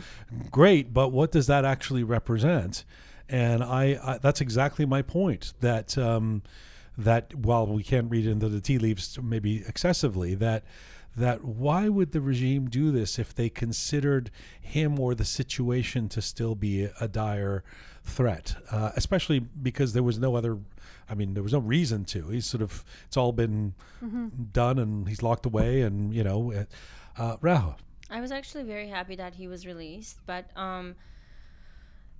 [0.51, 2.85] Great, but what does that actually represent?
[3.27, 5.53] And I, I that's exactly my point.
[5.61, 6.43] That um,
[6.97, 10.63] that while we can't read into the tea leaves maybe excessively, that
[11.15, 16.21] that why would the regime do this if they considered him or the situation to
[16.21, 17.63] still be a, dire
[18.03, 20.57] threat, uh, especially because there was no other.
[21.09, 22.29] I mean, there was no reason to.
[22.29, 23.73] He's sort of it's all been
[24.53, 26.65] done, and he's locked away, and you know, uh,
[27.21, 27.73] uh,
[28.09, 30.95] I was actually very happy that he was released, but um,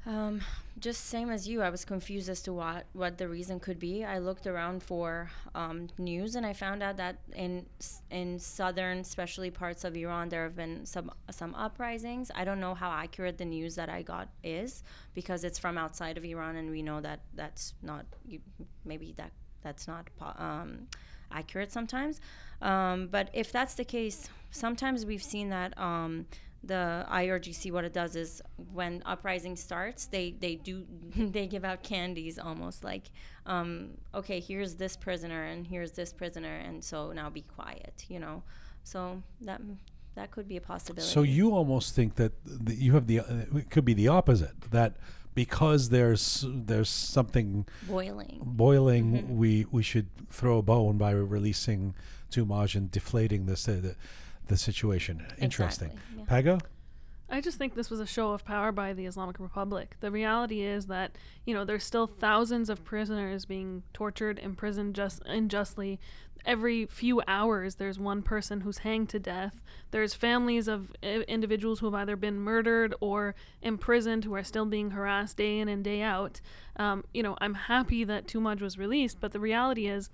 [0.05, 0.41] um,
[0.79, 4.03] just same as you, I was confused as to what what the reason could be.
[4.03, 7.67] I looked around for um, news, and I found out that in
[8.09, 12.31] in southern, especially parts of Iran, there have been some some uprisings.
[12.33, 14.83] I don't know how accurate the news that I got is
[15.13, 18.05] because it's from outside of Iran, and we know that that's not
[18.83, 20.07] maybe that that's not
[20.39, 20.87] um,
[21.31, 22.19] accurate sometimes.
[22.61, 26.25] Um, but if that's the case, sometimes we've seen that um,
[26.63, 28.41] the IRGC, what it does is
[28.73, 33.09] when uprising starts, they they do they give out candies almost like,
[33.45, 38.19] um, okay, here's this prisoner and here's this prisoner, and so now be quiet, you
[38.19, 38.43] know.
[38.83, 39.61] So that
[40.15, 41.11] that could be a possibility.
[41.11, 44.61] So you almost think that the, you have the uh, it could be the opposite
[44.71, 44.97] that
[45.33, 48.39] because there's there's something boiling.
[48.43, 49.37] boiling, Mm-hmm.
[49.37, 51.95] we we should throw a bone by releasing
[52.29, 53.95] Toomaj and deflating this uh, the,
[54.51, 55.25] the situation.
[55.39, 55.91] Interesting.
[55.91, 56.57] Exactly, yeah.
[56.57, 56.61] Pegah?
[57.33, 59.95] I just think this was a show of power by the Islamic Republic.
[60.01, 65.21] The reality is that, you know, there's still thousands of prisoners being tortured, imprisoned just
[65.25, 65.97] unjustly.
[66.45, 69.61] Every few hours, there's one person who's hanged to death.
[69.91, 74.91] There's families of individuals who have either been murdered or imprisoned who are still being
[74.91, 76.41] harassed day in and day out.
[76.75, 80.09] Um, you know, I'm happy that Toomaj was released, but the reality is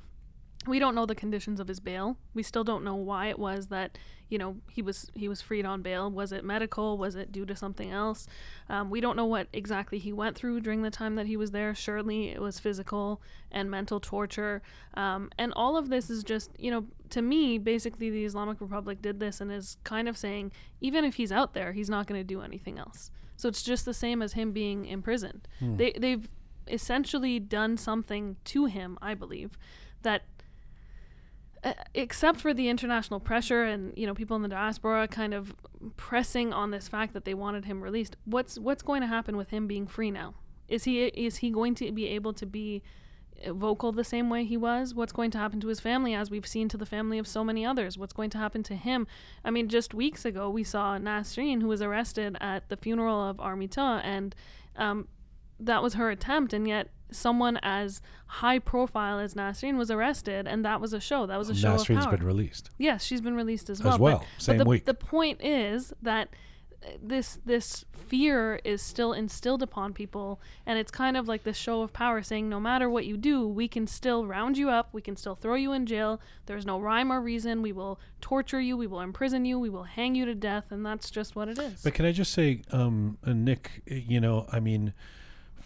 [0.68, 2.18] we don't know the conditions of his bail.
[2.34, 3.98] We still don't know why it was that
[4.30, 6.12] you know he was he was freed on bail.
[6.12, 6.98] Was it medical?
[6.98, 8.28] Was it due to something else?
[8.70, 11.52] Um, we don't know what exactly he went through during the time that he was
[11.52, 11.74] there.
[11.74, 14.62] Surely it was physical and mental torture,
[14.96, 19.02] um, and all of this is just you know to me basically the Islamic Republic
[19.02, 20.52] did this and is kind of saying
[20.82, 23.12] even if he's out there, he's not going to do anything else.
[23.38, 25.48] So it's just the same as him being imprisoned.
[25.78, 26.28] They they've
[26.68, 29.58] essentially done something to him, I believe,
[30.02, 30.24] that
[31.94, 35.56] except for the international pressure and you know people in the diaspora kind of
[35.96, 39.50] pressing on this fact that they wanted him released what's what's going to happen with
[39.50, 40.34] him being free now?
[40.68, 42.84] Is he is he going to be able to be
[43.46, 44.94] uh, vocal the same way he was?
[44.94, 47.44] What's going to happen to his family as we've seen to the family of so
[47.44, 47.98] many others?
[47.98, 49.08] What's going to happen to him?
[49.44, 53.38] I mean just weeks ago we saw Nasreen who was arrested at the funeral of
[53.38, 54.36] Armita and
[54.76, 55.08] um,
[55.60, 60.66] that was her attempt and yet someone as high profile as Nasreen was arrested and
[60.66, 62.70] that was a show that was a show of Nasreen's been released.
[62.78, 63.94] yes she's been released as well.
[63.94, 64.86] As well but, but the, week.
[64.86, 66.28] the point is that
[66.86, 71.58] uh, this this fear is still instilled upon people and it's kind of like this
[71.58, 74.90] show of power saying no matter what you do we can still round you up
[74.94, 78.62] we can still throw you in jail there's no rhyme or reason we will torture
[78.62, 81.48] you we will imprison you we will hang you to death and that's just what
[81.48, 84.94] it is But can I just say, um, uh, Nick, uh, you know, I mean,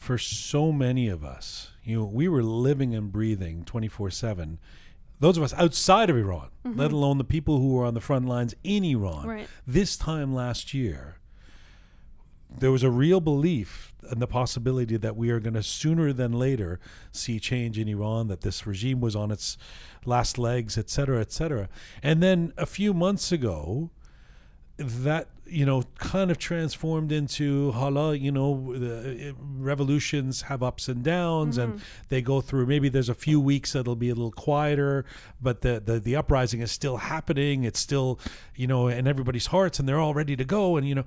[0.02, 4.58] for so many of us, you know, we were living and breathing 24 7.
[5.20, 6.80] Those of us outside of Iran, mm-hmm.
[6.80, 9.48] let alone the people who were on the front lines in Iran, Right.
[9.68, 11.20] this time last year,
[12.50, 16.32] there was a real belief in the possibility that we are going to sooner than
[16.32, 16.80] later
[17.12, 19.56] see change in Iran, that this regime was on its
[20.04, 21.70] last legs, et cetera, et cetera.
[22.02, 23.92] And then a few months ago,
[24.78, 31.04] that you know kind of transformed into hala you know the revolutions have ups and
[31.04, 31.74] downs mm-hmm.
[31.74, 35.04] and they go through maybe there's a few weeks that'll be a little quieter
[35.42, 38.20] but the, the the uprising is still happening it's still
[38.56, 41.06] you know in everybody's hearts and they're all ready to go and you know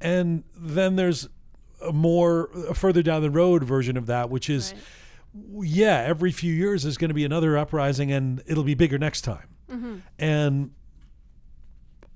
[0.00, 1.28] and then there's
[1.84, 4.72] a more a further down the road version of that which is
[5.34, 5.66] right.
[5.68, 9.22] yeah every few years there's going to be another uprising and it'll be bigger next
[9.22, 9.96] time mm-hmm.
[10.18, 10.70] and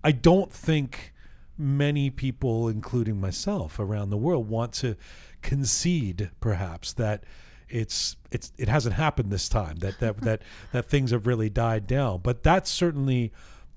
[0.04, 1.13] I don't think
[1.56, 4.96] many people, including myself around the world, want to
[5.42, 7.24] concede perhaps that
[7.68, 10.42] it's it's it hasn't happened this time that that that
[10.72, 13.32] that things have really died down but that's certainly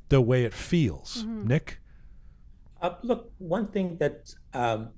[0.09, 1.47] the way it feels mm-hmm.
[1.47, 1.80] nick
[2.82, 4.89] uh, look one thing that um,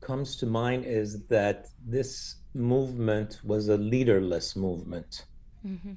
[0.00, 5.26] comes to mind is that this movement was a leaderless movement
[5.64, 5.92] mm-hmm.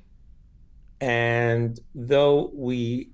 [1.01, 3.09] and though we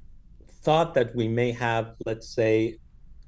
[0.62, 2.78] thought that we may have, let's say,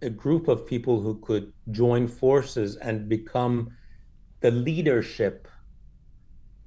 [0.02, 3.70] a group of people who could join forces and become
[4.42, 5.48] the leadership,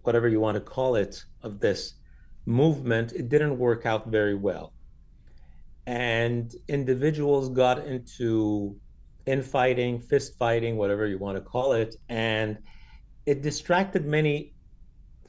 [0.03, 1.95] whatever you want to call it, of this
[2.47, 4.73] movement, it didn't work out very well.
[5.87, 8.77] And individuals got into
[9.27, 11.97] infighting, fist fighting, whatever you want to call it.
[12.09, 12.59] And
[13.27, 14.55] it distracted many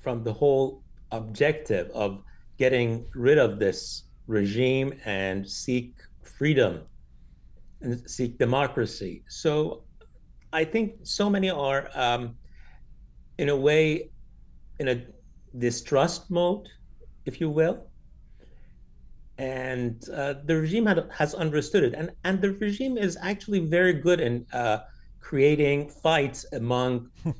[0.01, 2.23] from the whole objective of
[2.57, 6.81] getting rid of this regime and seek freedom
[7.85, 9.23] and seek democracy.
[9.29, 9.83] So
[10.51, 12.35] I think so many are, um,
[13.37, 14.09] in a way,
[14.79, 15.05] in a
[15.57, 16.67] distrust mode,
[17.25, 17.87] if you will.
[19.37, 21.93] And uh, the regime had, has understood it.
[21.93, 24.79] And, and the regime is actually very good in uh,
[25.19, 27.09] creating fights among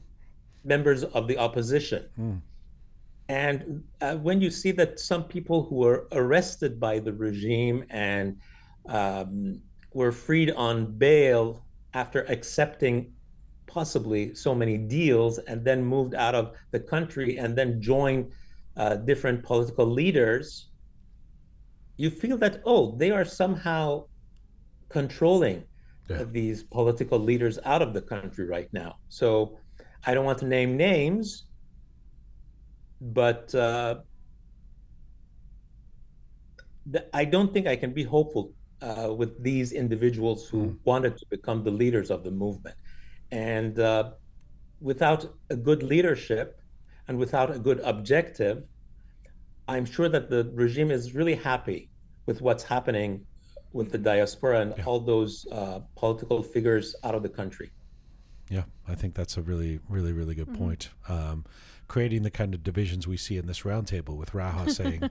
[0.64, 2.06] members of the opposition.
[2.20, 2.42] Mm.
[3.28, 8.38] And uh, when you see that some people who were arrested by the regime and
[8.88, 9.62] um,
[9.96, 13.14] were freed on bail after accepting
[13.66, 18.30] possibly so many deals and then moved out of the country and then joined
[18.76, 20.68] uh, different political leaders,
[21.96, 24.04] you feel that, oh, they are somehow
[24.90, 25.64] controlling
[26.10, 26.26] yeah.
[26.30, 28.98] these political leaders out of the country right now.
[29.08, 29.58] So
[30.06, 31.46] I don't want to name names,
[33.00, 33.96] but uh,
[37.14, 38.52] I don't think I can be hopeful
[38.86, 40.78] uh, with these individuals who mm.
[40.84, 42.76] wanted to become the leaders of the movement.
[43.32, 44.12] And uh,
[44.80, 46.62] without a good leadership
[47.08, 48.64] and without a good objective,
[49.68, 51.90] I'm sure that the regime is really happy
[52.28, 53.26] with what's happening
[53.74, 54.86] with the diaspora and yeah.
[54.86, 57.72] all those uh, political figures out of the country.
[58.50, 60.64] Yeah, I think that's a really, really, really good mm-hmm.
[60.64, 60.90] point.
[61.10, 61.46] Um,
[61.88, 65.10] creating the kind of divisions we see in this roundtable with Raha saying,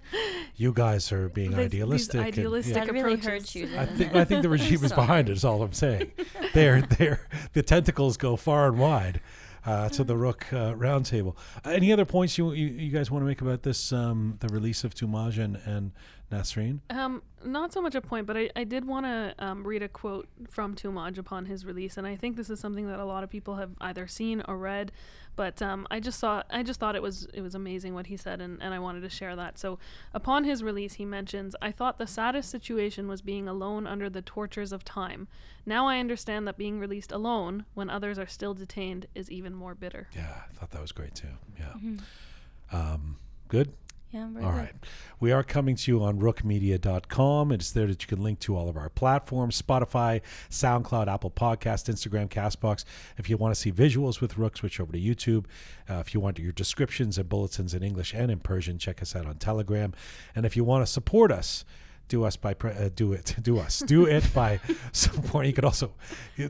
[0.57, 3.03] "You guys are being these, idealistic." These idealistic and, yeah.
[3.03, 3.69] really hurts you.
[3.77, 5.33] I think I think the regime is behind it.
[5.33, 6.13] Is all I'm saying.
[6.53, 9.21] They're, they're, the tentacles go far and wide.
[9.67, 11.35] Uh, to the Roqe uh, roundtable.
[11.65, 14.49] Uh, any other points you, you, you guys want to make about this, um, the
[14.49, 15.93] release of Toomaj and, and
[16.31, 16.81] Nasreen?
[16.91, 19.89] Um, not so much a point, but I, I did want to um, read a
[19.89, 23.25] quote from Toomaj upon his release, and I think this is something that a lot
[23.25, 24.93] of people have either seen or read.
[25.37, 28.17] But um, I just saw I just thought it was it was amazing what he
[28.17, 29.59] said, and, and I wanted to share that.
[29.59, 29.79] So
[30.13, 34.23] upon his release, he mentions, "I thought the saddest situation was being alone under the
[34.23, 35.29] tortures of time.
[35.67, 39.75] Now I understand that being released alone when others are still detained is even more
[39.75, 41.29] bitter." Yeah, I thought that was great too.
[41.59, 41.73] Yeah.
[41.77, 42.77] Mm-hmm.
[42.77, 43.17] Um,
[43.49, 43.73] good.
[44.15, 44.73] Yeah, all right.
[45.19, 47.51] We are coming to you on roqemedia.com.
[47.51, 51.93] It's there that you can link to all of our platforms Spotify, SoundCloud, Apple Podcast,
[51.93, 52.85] Instagram, Castbox.
[53.19, 55.47] If you want to see visuals with Roqe, switch over to YouTube.
[55.91, 59.17] Uh, if you want your descriptions and bulletins in English and in Persian, check us
[59.17, 59.93] out on Telegram.
[60.37, 61.65] And if you want to support us,
[62.09, 64.61] do us by pre- uh, do it do us do it by
[64.93, 65.51] supporting.
[65.51, 65.93] You could also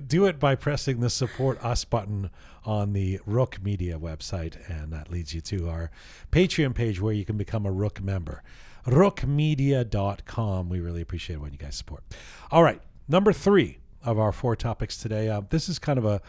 [0.07, 2.31] do it by pressing the support us button
[2.65, 5.91] on the Roqe Media website, and that leads you to our
[6.33, 8.43] Patreon page where you can become a Roqe member.
[8.87, 10.69] RoqeMedia.com.
[10.69, 12.05] We really appreciate when you guys support.
[12.51, 15.29] All right, number three of our four topics today.
[15.29, 16.21] Uh, this is kind of a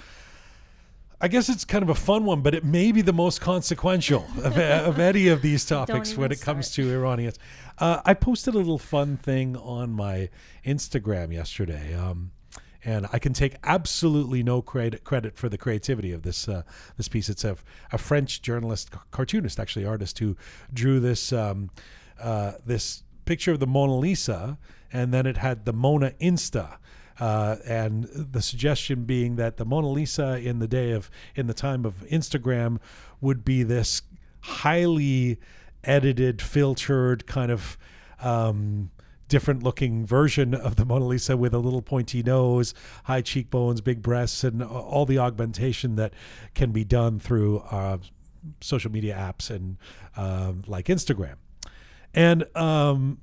[1.21, 4.25] I guess it's kind of a fun one, but it may be the most consequential
[4.43, 6.55] of, of any of these topics when it start.
[6.55, 7.39] comes to Iranians.
[7.77, 10.29] Uh, I posted a little fun thing on my
[10.65, 11.93] Instagram yesterday.
[11.93, 12.31] Um,
[12.83, 16.61] and I can take absolutely no credit credit for the creativity of this uh,
[16.97, 17.29] this piece.
[17.29, 17.57] It's a,
[17.91, 20.37] a French journalist, cartoonist, actually artist, who
[20.71, 21.71] drew this um,
[22.19, 24.59] uh, this picture of the Mona Lisa,
[24.93, 26.77] and then it had the Mona Insta
[27.19, 31.53] uh, and the suggestion being that the Mona Lisa in the day of in the
[31.53, 32.79] time of Instagram
[33.21, 34.01] would be this
[34.41, 35.39] highly
[35.83, 37.77] edited, filtered kind of.
[38.21, 38.91] Um,
[39.27, 44.03] different looking version of the Mona Lisa with a little pointy nose, high cheekbones, big
[44.03, 46.13] breasts, and all the augmentation that
[46.53, 47.97] can be done through uh,
[48.61, 49.77] social media apps and
[50.15, 51.35] um, like Instagram.
[52.13, 53.19] And um,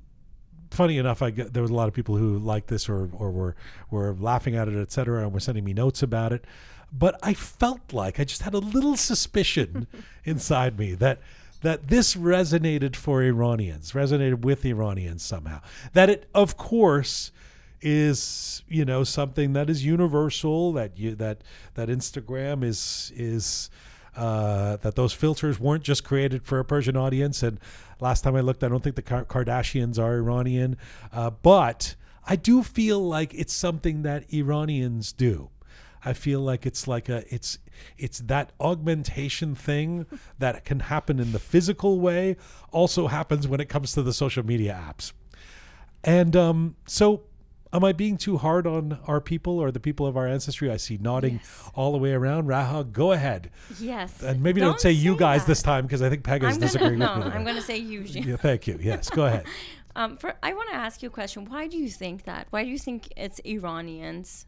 [0.73, 3.31] funny enough, I get, there was a lot of people who liked this or, or
[3.31, 3.55] were
[3.91, 6.45] were laughing at it, etc., and were sending me notes about it.
[6.91, 9.87] But I felt like I just had a little suspicion
[10.25, 11.19] inside me that
[11.61, 15.61] that this resonated for Iranians, resonated with Iranians somehow.
[15.93, 17.31] That it, of course,
[17.81, 20.73] is you know something that is universal.
[20.73, 21.41] That you that
[21.75, 23.69] that Instagram is is.
[24.15, 27.41] Uh, that those filters weren't just created for a Persian audience.
[27.41, 27.59] And
[28.03, 30.77] last time I looked, I don't think the Kardashians are Iranian.
[31.11, 31.95] Uh, but
[32.27, 35.49] I do feel like it's something that Iranians do.
[36.05, 37.57] I feel like it's like a it's
[37.97, 40.05] it's that augmentation thing
[40.39, 42.35] that can happen in the physical way
[42.71, 45.13] also happens when it comes to the social media apps.
[46.03, 47.21] And um, so
[47.73, 50.71] am I being too hard on our people or the people of our ancestry?
[50.71, 51.71] I see nodding Yes.
[51.75, 52.47] all the way around.
[52.47, 53.49] Raha, go ahead.
[53.79, 54.21] Yes.
[54.21, 55.47] And maybe don't, say, you guys that.
[55.47, 57.31] this time because I think Pegah's I'm disagreeing no, with me.
[57.33, 58.01] I'm going to say you.
[58.01, 58.79] Yeah, thank you.
[58.81, 59.45] Yes, go ahead.
[59.95, 61.45] Um, for, I want to ask you a question.
[61.45, 62.47] Why do you think that?
[62.49, 64.47] Why do you think it's Iranians?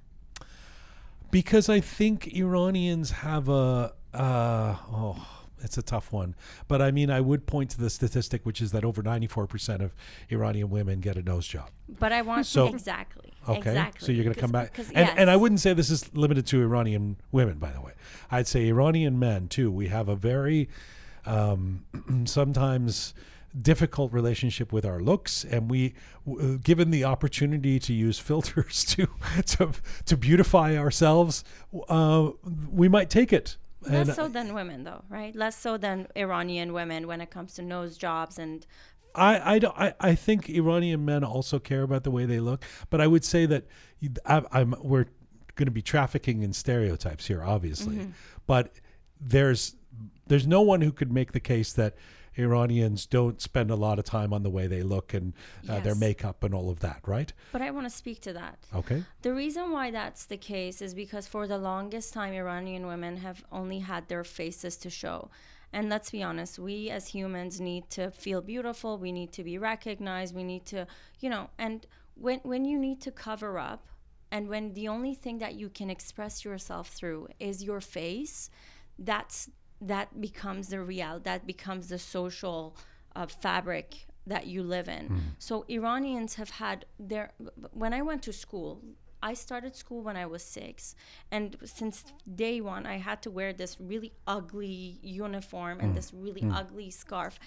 [1.31, 5.27] because I think Iranians have a uh, oh,
[5.61, 6.35] it's a tough one.
[6.67, 9.47] But I mean, I would point to the statistic, which is that over ninety four
[9.47, 9.95] percent of
[10.29, 11.69] Iranian women get a nose job.
[11.99, 13.33] But I want So- exactly.
[13.47, 14.03] Okay, Exactly.
[14.03, 16.61] so you're going to come back, and and I wouldn't say this is limited to
[16.63, 17.91] Iranian women, by the way.
[18.31, 19.71] I'd say Iranian men too.
[19.71, 20.67] We have a very
[21.27, 21.85] um,
[22.25, 23.13] sometimes
[23.61, 25.93] difficult relationship with our looks, and we,
[26.27, 29.07] w- given the opportunity to use filters to
[29.45, 29.71] to
[30.05, 31.43] to beautify ourselves,
[31.87, 32.31] uh,
[32.71, 33.57] we might take it.
[33.87, 35.35] Less And so than women, though, right?
[35.35, 38.65] Less so than Iranian women when it comes to nose jobs and
[39.13, 42.65] I, I, don't- I, I think Iranian men also care about the way they look,
[42.89, 43.63] but I would say that
[44.25, 45.05] I, I'm we're
[45.55, 48.09] going to be trafficking in stereotypes here, obviously, Mm-hmm.
[48.45, 48.73] but
[49.21, 49.75] there's
[50.27, 51.95] there's no one who could make the case that
[52.37, 55.33] Iranians don't spend a lot of time on the way they look and
[55.69, 57.31] uh, their makeup and all of that, right?
[57.51, 58.59] But I want to speak to that.
[58.73, 59.03] Okay.
[59.21, 63.43] The reason why that's the case is because for the longest time, Iranian women have
[63.51, 65.29] only had their faces to show.
[65.71, 68.97] And let's be honest, we as humans need to feel beautiful.
[68.97, 70.33] We need to be recognized.
[70.33, 70.87] We need to,
[71.19, 73.87] you know, and when, when you need to cover up
[74.31, 78.49] and when the only thing that you can express yourself through is your face,
[78.97, 79.49] that's
[79.81, 82.75] that becomes the real, that becomes the social
[83.15, 85.21] uh, fabric that you live in.
[85.39, 87.31] So Iranians have had their.
[87.71, 88.81] When I went to school,
[89.21, 90.95] I started school when I was six,
[91.31, 92.03] and since
[92.35, 97.39] day one, I had to wear this really ugly uniform and this really ugly scarf.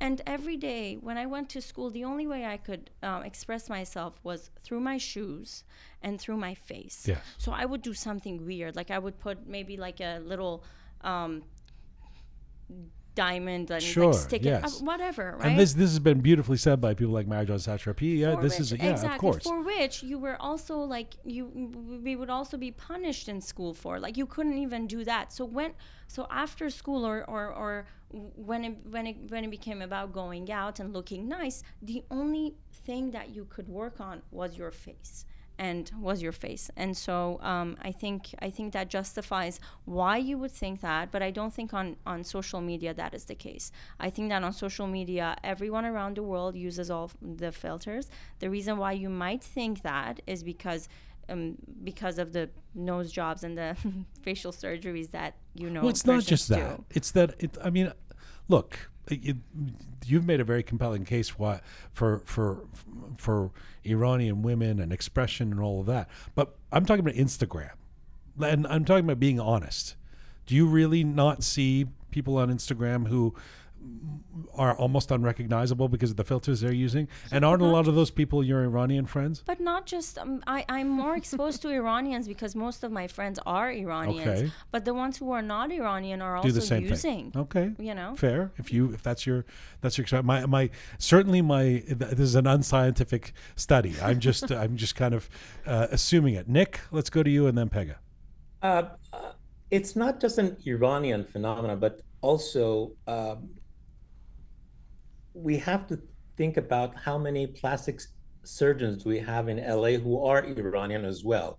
[0.00, 3.68] And every day when I went to school, the only way I could um, express
[3.68, 5.64] myself was through my shoes
[6.02, 7.04] and through my face.
[7.06, 7.18] Yes.
[7.38, 10.64] So I would do something weird, like I would put maybe like a little.
[11.02, 11.42] Um,
[13.14, 14.80] diamond and Sure, like stick it yes.
[14.80, 18.18] uh, whatever right And this this has been beautifully said by people like Marjane Satrapi.
[18.18, 19.44] Yeah, for this which, is yeah, exactly, of course.
[19.44, 21.46] For which you were also like you,
[22.02, 25.32] we would also be punished in school for like you couldn't even do that.
[25.32, 25.72] So when,
[26.08, 30.50] so after school or or, or when it when it when it became about going
[30.50, 35.24] out and looking nice, the only thing that you could work on was your face
[35.58, 40.36] and was your face and so um, i think i think that justifies why you
[40.36, 43.70] would think that but i don't think on on social media that is the case
[44.00, 48.08] i think that on social media everyone around the world uses all the filters
[48.40, 50.88] the reason why you might think that is because
[51.28, 53.76] um, because of the nose jobs and the
[54.22, 56.56] facial surgeries that you know Well, it's not just do.
[56.56, 56.80] that.
[56.90, 57.34] It's that.
[57.38, 57.92] It, I mean,
[58.48, 59.36] look, it,
[60.04, 61.60] you've made a very compelling case for
[62.24, 62.60] for
[63.16, 63.50] for
[63.84, 66.08] Iranian women and expression and all of that.
[66.34, 67.72] But I'm talking about Instagram,
[68.42, 69.96] and I'm talking about being honest.
[70.46, 73.34] Do you really not see people on Instagram who
[74.54, 77.08] are almost unrecognizable because of the filters they're using?
[77.30, 79.42] And aren't a lot of those people your Iranian friends?
[79.44, 80.64] But not just um, I.
[80.68, 84.40] I'm more exposed to Iranians because most of my friends are Iranians.
[84.40, 84.52] Okay.
[84.70, 87.30] But the ones who are not Iranian are do also the same using.
[87.32, 87.40] thing.
[87.42, 87.72] Okay.
[87.78, 88.14] You know.
[88.14, 88.52] Fair.
[88.56, 89.44] If you if that's your
[89.80, 93.94] that's your my my certainly my this is an unscientific study.
[94.02, 95.28] I'm just I'm just kind of
[95.66, 96.48] uh, assuming it.
[96.48, 97.96] Nick, let's go to you and then Pegah.
[98.62, 99.32] Uh, uh,
[99.70, 103.50] it's not just an Iranian phenomenon, but also um,
[105.34, 106.00] we have to
[106.36, 108.00] think about how many plastic
[108.44, 111.58] surgeons we have in LA who are Iranian as well,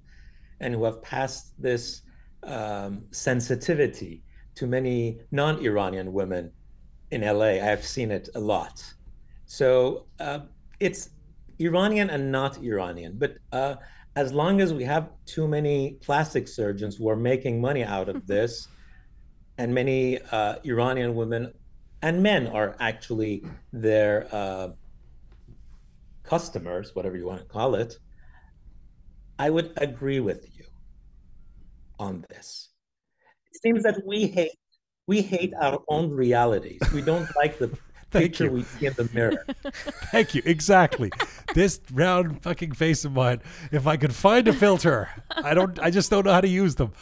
[0.60, 2.02] and who have passed this
[2.44, 4.24] um, sensitivity
[4.56, 6.52] to many non-Iranian women
[7.12, 7.60] in LA.
[7.62, 8.84] I've seen it a lot.
[9.46, 10.40] So uh,
[10.80, 11.10] it's
[11.60, 13.18] Iranian and not Iranian.
[13.18, 13.76] But uh,
[14.16, 18.26] as long as we have too many plastic surgeons who are making money out of
[18.34, 18.68] this,
[19.58, 21.54] and many uh, Iranian women
[22.06, 23.44] and men are actually
[23.74, 24.68] their uh,
[26.22, 27.98] customers, whatever you want to call it,
[29.40, 30.66] I would agree with you
[31.98, 32.70] on this.
[33.52, 34.52] It seems that we hate
[35.08, 36.80] we hate our own realities.
[36.94, 37.76] We don't like the
[38.12, 38.52] picture you.
[38.52, 39.44] we see in the mirror.
[40.12, 40.44] Thank you.
[40.46, 41.12] Exactly.
[41.56, 43.42] this round fucking face of mine.
[43.72, 45.80] If I could find a filter, I don't.
[45.80, 46.94] I just don't know how to use them.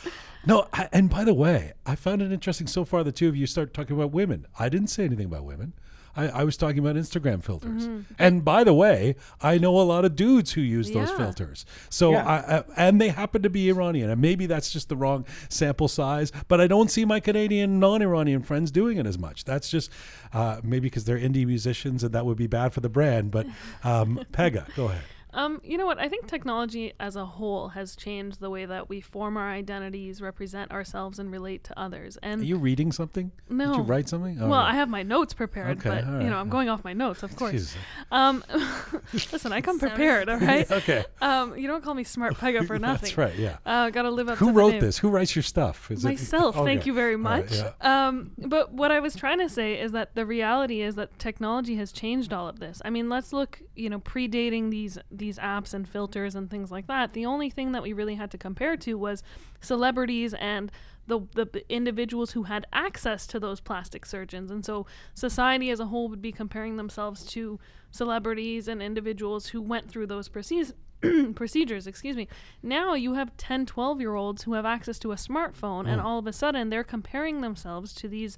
[0.45, 0.67] No.
[0.73, 3.03] I, and by the way, I found it interesting so far.
[3.03, 4.45] The two of you start talking about women.
[4.59, 5.73] I didn't say anything about women.
[6.15, 7.89] I, I was talking about Instagram filters.
[8.19, 11.65] And by the way, I know a lot of dudes who use those filters.
[11.89, 12.23] So Yeah.
[12.27, 15.87] I, I, and they happen to be Iranian, and maybe that's just the wrong sample
[15.87, 16.31] size.
[16.47, 19.43] But I don't see my Canadian non-Iranian friends doing it as much.
[19.43, 19.89] That's just
[20.33, 23.31] uh, maybe because they're indie musicians, and that would be bad for the brand.
[23.31, 23.47] But
[23.83, 25.01] um, Pegah, go ahead.
[25.33, 25.99] Um, you know what?
[25.99, 30.21] I think technology as a whole has changed the way that we form our identities,
[30.21, 32.17] represent ourselves, and relate to others.
[32.21, 33.31] And Are you reading something?
[33.49, 33.81] Did you No.
[33.81, 34.37] write something?
[34.39, 34.71] Oh, well, right.
[34.71, 37.23] I have my notes prepared, Okay, but all you know, I'm going off my notes,
[37.23, 37.51] of course.
[37.53, 37.75] Jesus.
[38.11, 38.43] Um,
[39.13, 40.69] listen, I come prepared, all right?
[40.83, 43.01] Okay, Um, you don't call me smart Pegah for nothing.
[43.07, 43.35] that's right.
[43.37, 43.57] Yeah.
[43.65, 44.81] Uh, gotta live up to Who the wrote name.
[44.81, 44.97] this?
[44.99, 45.89] Who writes your stuff?
[45.91, 46.87] Is it- myself thank Okay.
[46.87, 48.07] you very All right, much yeah.
[48.07, 51.75] um, but what i was trying to say is that the reality is that technology
[51.75, 55.73] has changed all of this i mean let's look you know predating these these apps
[55.73, 58.77] and filters and things like that the only thing that we really had to compare
[58.77, 59.23] to was
[59.61, 60.71] celebrities and
[61.07, 64.51] the, the individuals who had access to those plastic surgeons.
[64.51, 67.59] And so society as a whole would be comparing themselves to
[67.91, 70.73] celebrities and individuals who went through those procedures
[71.35, 72.29] procedures excuse me.
[72.61, 76.03] Now you have 10 12 year olds who have access to a smartphone and mm.
[76.03, 78.37] all of a sudden they're comparing themselves to these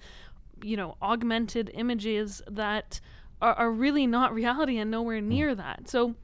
[0.64, 3.00] you know augmented images that
[3.40, 5.26] are, are really not reality and nowhere mm.
[5.26, 5.88] near that.
[5.88, 6.16] So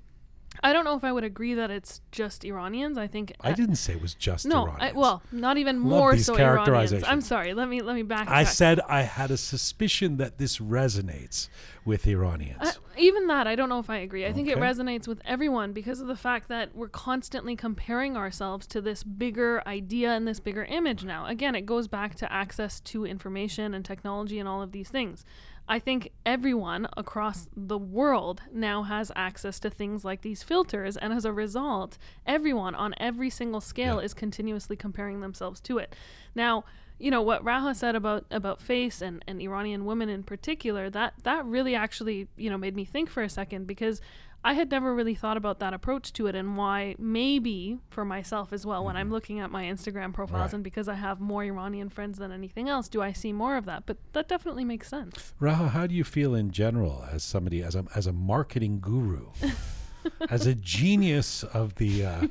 [0.63, 3.75] i don't know if i would agree that it's just iranians i think I didn't
[3.75, 4.95] say it was just no I, Iranians.
[4.95, 8.43] well not even more these so iranians i'm sorry let me let me back I
[8.43, 11.49] said I had a suspicion that this resonates
[11.83, 12.61] with Iranians.
[12.61, 14.25] Uh, even that, I don't know if I agree.
[14.25, 18.67] I think it resonates with everyone because of the fact that we're constantly comparing ourselves
[18.67, 21.25] to this bigger idea and this bigger image now.
[21.25, 25.25] Again, it goes back to access to information and technology and all of these things.
[25.71, 31.13] I think everyone across the world now has access to things like these filters, and
[31.13, 34.03] as a result, everyone on every single scale Yeah.
[34.05, 35.95] is continuously comparing themselves to it.
[36.35, 36.65] Now,
[36.99, 41.13] you know what Raha said about about face and, and Iranian women in particular that
[41.23, 44.01] that really actually you know made me think for a second because
[44.43, 48.51] I had never really thought about that approach to it and why maybe for myself
[48.51, 50.41] as well when I'm looking at my Instagram profiles Mm-hmm.
[50.41, 50.53] Right.
[50.55, 53.65] and because I have more Iranian friends than anything else do I see more of
[53.65, 55.33] that but that definitely makes sense.
[55.39, 59.27] Raha, how do you feel in general as somebody as a as a marketing guru,
[60.29, 62.27] as a genius of the uh,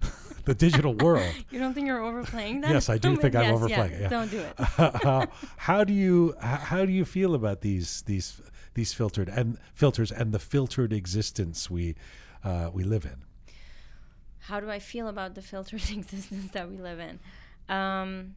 [0.44, 1.32] the digital world?
[1.50, 2.70] You don't think you're overplaying that?
[2.72, 4.08] Yes, I do think I'm Yes, overplaying Yeah, it, yeah.
[4.08, 4.54] Don't do it.
[5.04, 8.40] how, how do you how, how do you feel about these these
[8.74, 11.94] these filtered and filters and the filtered existence we
[12.44, 13.24] uh, we live in?
[14.38, 17.20] How do I feel about the filtered existence that we live in?
[17.68, 18.34] Um,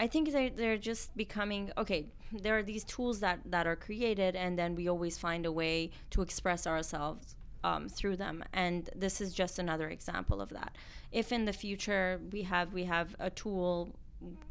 [0.00, 2.06] I think they're, they're just becoming okay.
[2.32, 5.90] There are these tools that, that are created, and then we always find a way
[6.10, 8.44] to express ourselves um, through them.
[8.52, 10.76] And this is just another example of that.
[11.10, 13.94] If in the future we have we have a tool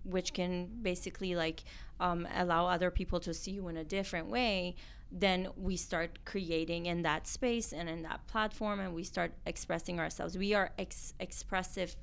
[0.04, 1.64] which can basically like
[2.00, 4.76] um, allow other people to see you in a different way
[5.12, 10.00] then we start creating in that space and in that platform and we start expressing
[10.00, 11.96] ourselves we are ex- expressive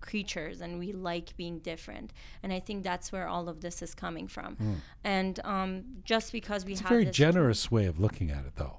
[0.00, 3.94] creatures and we like being different and i think that's where all of this is
[3.94, 4.56] coming from
[5.02, 8.78] and um, just because we It's a very generous way of looking at it, though.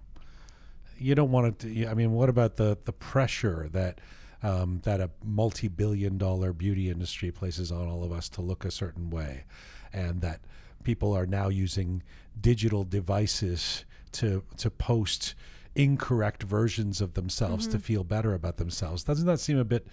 [0.98, 1.88] You don't want to.
[1.88, 4.00] I mean, what about the the pressure that
[4.42, 9.10] um, that a multi-billion-dollar beauty industry places on all of us to look a certain
[9.10, 9.44] way,
[9.92, 10.42] and that
[10.84, 12.02] people are now using
[12.40, 15.36] digital devices to to post
[15.76, 19.04] incorrect versions of themselves to feel better about themselves.
[19.04, 19.88] Doesn't that seem a bit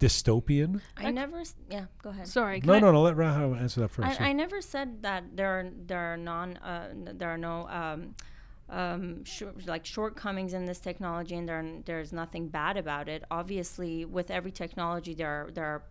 [0.00, 0.80] dystopian?
[0.96, 2.60] i never s- yeah go ahead Sorry.
[2.62, 3.02] No, I- no, no.
[3.02, 4.20] Let Raha answer that first.
[4.20, 8.14] I, I never said that there are there are non uh, there are no um,
[8.68, 13.24] um, sh- like shortcomings in this technology, and there are- there's nothing bad about it.
[13.30, 15.82] Obviously, with every technology, there are there are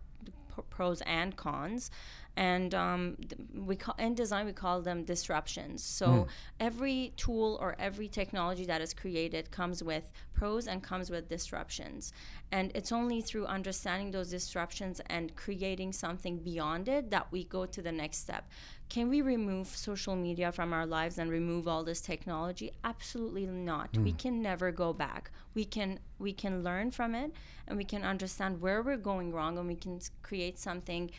[0.54, 1.90] p- pros and cons,
[2.36, 3.16] and um,
[3.54, 5.82] we call in design we call them disruptions.
[5.82, 6.26] So
[6.60, 12.12] every tool or every technology that is created comes with pros and comes with disruptions,
[12.52, 17.66] and it's only through understanding those disruptions and creating something beyond it that we go
[17.66, 18.48] to the next step.
[18.88, 22.70] Can we remove social media from our lives and remove all this technology?
[22.84, 23.96] Absolutely not.
[23.98, 25.30] We can never go back.
[25.54, 27.32] We can we can learn from it
[27.66, 31.10] and we can understand where we're going wrong and we can create something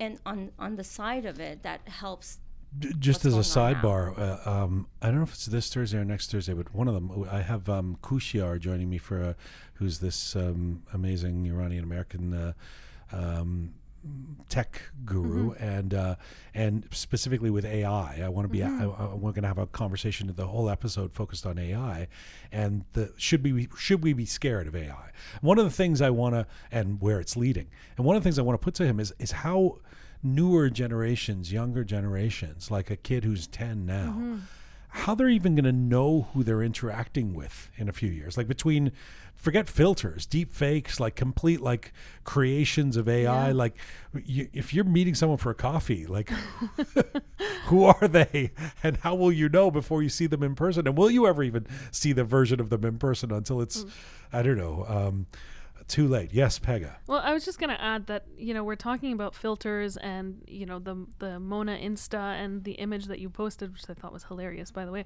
[0.00, 2.38] and on on the side of it that helps
[2.98, 3.82] just as a going on now.
[3.82, 6.86] sidebar, uh, um, I don't know if it's this Thursday or next Thursday, but one
[6.86, 9.36] of them, I have um, Kushiar joining me for, a,
[9.74, 12.52] who's this um, amazing Iranian American uh,
[13.12, 13.74] um,
[14.48, 15.62] tech guru, Mm-hmm.
[15.64, 16.16] and uh,
[16.54, 18.20] and specifically with AI.
[18.24, 18.80] I want to be, Mm-hmm.
[19.02, 20.32] I, I, we're going to have a conversation.
[20.34, 22.08] The whole episode focused on AI,
[22.50, 25.10] and the should we should we be scared of AI?
[25.40, 28.26] One of the things I want to, and where it's leading, and one of the
[28.26, 29.78] things I want to put to him is is how
[30.22, 34.38] newer generations, younger generations, like a kid who's 10 now,
[34.90, 38.36] how they're even going to know who they're interacting with in a few years.
[38.36, 38.92] Like between,
[39.36, 41.92] forget filters, deep fakes, like complete like
[42.24, 43.48] creations of AI.
[43.48, 43.54] Yeah.
[43.54, 43.76] Like
[44.24, 46.30] you, if you're meeting someone for a coffee, like
[47.66, 50.86] who are they and how will you know before you see them in person?
[50.86, 53.84] And will you ever even see the version of them in person until it's,
[54.32, 55.26] I don't know, um,
[55.90, 56.32] too late?
[56.32, 56.94] Yes, Pegah.
[57.06, 60.42] Well, I was just going to add that you know we're talking about filters and
[60.46, 64.12] you know the the Mona Insta and the image that you posted, which I thought
[64.12, 65.04] was hilarious, by the way.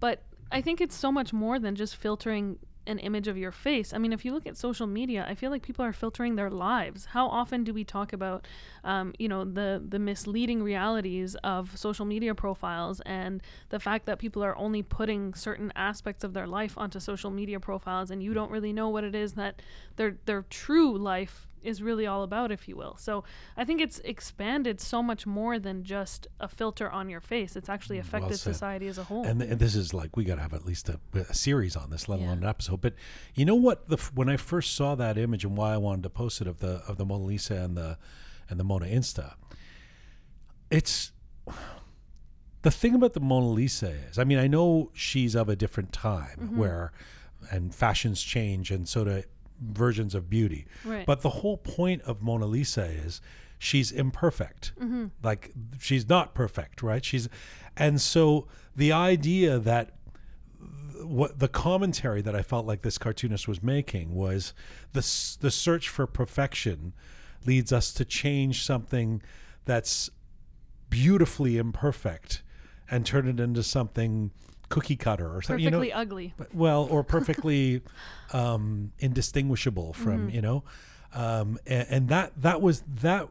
[0.00, 0.22] But
[0.52, 3.92] I think it's so much more than just filtering an image of your face.
[3.92, 6.50] I mean, if you look at social media, I feel like people are filtering their
[6.50, 7.06] lives.
[7.06, 8.46] How often do we talk about,
[8.82, 14.18] um, you know, the the misleading realities of social media profiles and the fact that
[14.18, 18.34] people are only putting certain aspects of their life onto social media profiles, and you
[18.34, 19.62] don't really know what it is that
[19.96, 22.96] their their true life is really all about, if you will.
[22.98, 23.24] So
[23.56, 27.56] I think it's expanded so much more than just a filter on your face.
[27.56, 28.52] It's actually affected said.
[28.54, 29.24] society as a whole.
[29.24, 31.90] and, and this is like we got to have at least a, a series on
[31.90, 32.26] this, let Yeah.
[32.26, 32.80] alone an episode.
[32.80, 32.94] But
[33.34, 33.88] you know what?
[33.88, 36.46] The f- when I first saw that image and why I wanted to post it
[36.46, 37.98] of the of the Mona Lisa and the
[38.48, 39.34] and the Mona Insta,
[40.70, 41.12] it's
[42.62, 45.92] the thing about the Mona Lisa is, I mean, I know she's of a different
[45.92, 46.56] time Mm-hmm.
[46.58, 46.92] where
[47.50, 49.22] and fashions change and so do
[49.72, 50.66] versions of beauty.
[50.84, 51.06] Right.
[51.06, 53.20] But the whole point of Mona Lisa is
[53.58, 54.72] she's imperfect.
[54.80, 55.06] Mm-hmm.
[55.22, 57.04] Like she's not perfect, right?
[57.04, 57.28] She's
[57.76, 58.46] and so
[58.76, 59.94] the idea that
[61.02, 64.54] what the commentary that I felt like this cartoonist was making was
[64.92, 65.00] the
[65.40, 66.94] the search for perfection
[67.44, 69.22] leads us to change something
[69.64, 70.10] that's
[70.88, 72.42] beautifully imperfect
[72.90, 74.30] and turn it into something
[74.68, 75.64] cookie cutter or something.
[75.64, 76.34] Perfectly You know, ugly.
[76.36, 77.82] but- well, or perfectly
[78.32, 80.34] um, indistinguishable from Mm-hmm.
[80.36, 80.64] you know,
[81.14, 83.28] um, and, and that that was that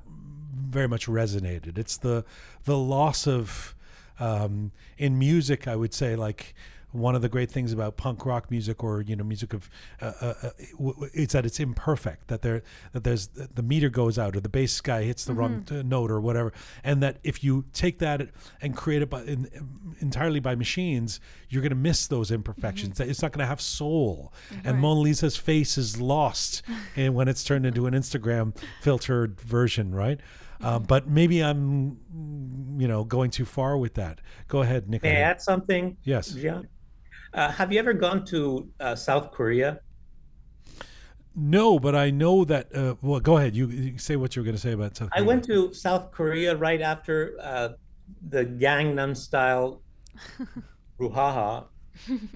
[0.55, 1.77] very much resonated.
[1.77, 2.23] It's the
[2.65, 3.75] the loss of
[4.19, 5.67] um, in music.
[5.67, 6.53] I would say like
[6.93, 9.69] one of the great things about punk rock music or you know music of
[10.01, 12.61] uh, uh, uh, w- w- it's that it's imperfect that there
[12.93, 15.79] that there's the meter goes out or the bass guy hits the wrong Mm-hmm.
[15.79, 18.29] uh, note or whatever and that if you take that
[18.61, 19.49] and create it by in,
[19.99, 21.19] entirely by machines
[21.49, 23.09] you're going to miss those imperfections Mm-hmm.
[23.09, 24.31] it's not going to have soul
[24.63, 26.61] and Mona Lisa's face is lost
[26.95, 30.19] and when it's turned into an Instagram filtered version right
[30.61, 30.85] uh, Mm-hmm.
[30.85, 31.97] but maybe I'm
[32.79, 35.97] you know going too far with that go ahead Nick May I add something?
[36.03, 36.31] Yes.
[36.33, 36.67] Jian?
[37.33, 39.79] Uh, have you ever gone to uh, South Korea?
[41.35, 42.75] No, but I know that.
[42.75, 43.55] Uh, well, go ahead.
[43.55, 45.23] You, you say what you were going to say about South Korea.
[45.23, 47.69] I went to South Korea right after uh,
[48.29, 49.81] the Gangnam Style
[50.99, 51.65] brouhaha,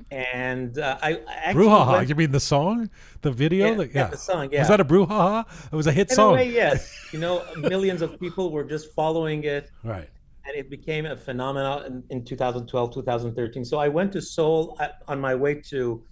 [0.10, 1.92] and uh, I, I actually brouhaha.
[1.92, 2.90] went- You mean the song,
[3.22, 3.68] the video?
[3.68, 4.60] Yeah, That- yeah, the song, yeah.
[4.60, 5.46] Was that a brouhaha?
[5.72, 6.32] It was a hit In song.
[6.34, 6.92] a way, yes.
[7.14, 10.10] You know, millions of people were just following it, Right.
[10.48, 13.66] And it became a phenomenon in, in 2012, 2013.
[13.66, 16.04] So I went to Seoul uh, on my way to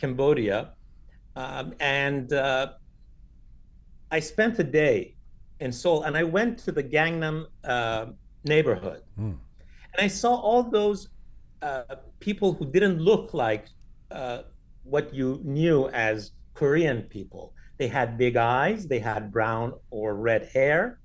[0.00, 0.72] Cambodia,
[1.36, 2.72] um, and uh,
[4.10, 5.16] I spent a day
[5.60, 8.06] in Seoul, and I went to the Gangnam uh,
[8.44, 9.36] neighborhood, Mm.
[9.92, 11.08] and I saw all those
[11.62, 13.66] uh, people who didn't look like
[14.10, 14.42] uh,
[14.82, 17.52] what you knew as Korean people.
[17.78, 21.00] They had big eyes, they had brown or red hair,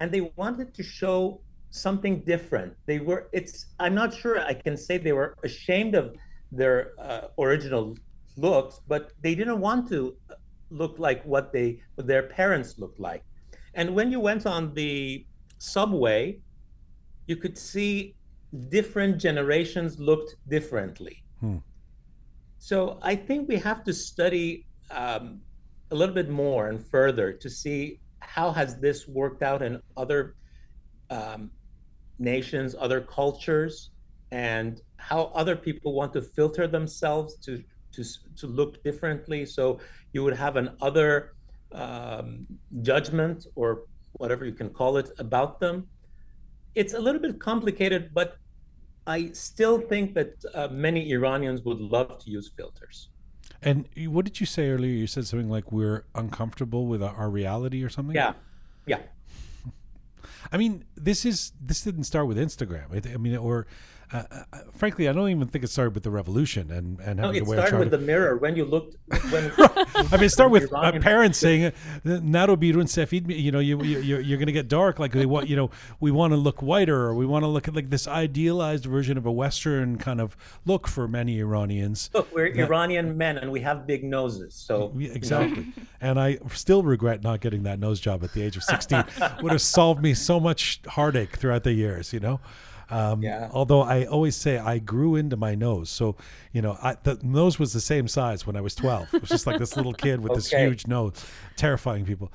[0.00, 1.40] and they wanted to show
[1.70, 2.74] something different.
[2.86, 6.16] They were, it's, I'm not sure I can say they were ashamed of
[6.52, 7.96] their uh, original
[8.36, 10.16] looks, but they didn't want to
[10.70, 13.22] look like what they, what their parents looked like.
[13.74, 15.24] And when you went on the
[15.58, 16.40] subway,
[17.26, 18.14] you could see
[18.68, 21.22] different generations looked differently.
[21.40, 21.58] Hmm.
[22.58, 25.40] So I think we have to study um,
[25.90, 30.34] a little bit more and further to see how has this worked out in other
[31.10, 31.50] um,
[32.20, 33.90] nations, other cultures,
[34.30, 37.62] and how other people want to filter themselves to
[37.92, 38.04] to
[38.36, 39.44] to look differently.
[39.44, 39.80] So
[40.12, 41.32] you would have an other
[41.72, 42.46] um,
[42.82, 45.88] judgment or whatever you can call it about them.
[46.74, 48.36] It's a little bit complicated, but
[49.06, 53.08] I still think that uh, many Iranians would love to use filters.
[53.62, 54.92] And what did you say earlier?
[54.92, 58.14] You said something like we're uncomfortable with our reality or something.
[58.14, 58.34] Yeah,
[58.86, 59.00] yeah.
[60.52, 63.12] I mean, this is this didn't start with Instagram.
[63.12, 63.66] I mean, or
[64.12, 64.22] uh,
[64.74, 67.44] frankly, I don't even think it started with the revolution and and no, having it
[67.44, 68.96] to wear started with the mirror when you looked
[69.30, 69.52] when.
[70.12, 71.72] I mean, start with uh, parents saying,
[72.04, 74.98] "Naro birun sefid," you know, you, you you're, you're going to get dark.
[74.98, 77.68] Like they want, you know, we want to look whiter, or we want to look
[77.68, 82.10] at like this idealized version of a Western kind of look for many Iranians.
[82.12, 85.72] Look, we're Iranian men and we have big noses, so Exactly.
[86.00, 89.04] and I still regret not getting that nose job at the age of 16.
[89.42, 92.40] Would have solved me so much heartache throughout the years, you know?
[92.90, 93.48] Um, Yeah.
[93.52, 95.90] Although I always say I grew into my nose.
[95.90, 96.16] So,
[96.52, 99.14] you know, I, the nose was the same size when I was 12.
[99.14, 101.24] It was just like this little kid with this huge nose,
[101.56, 102.32] terrifying people.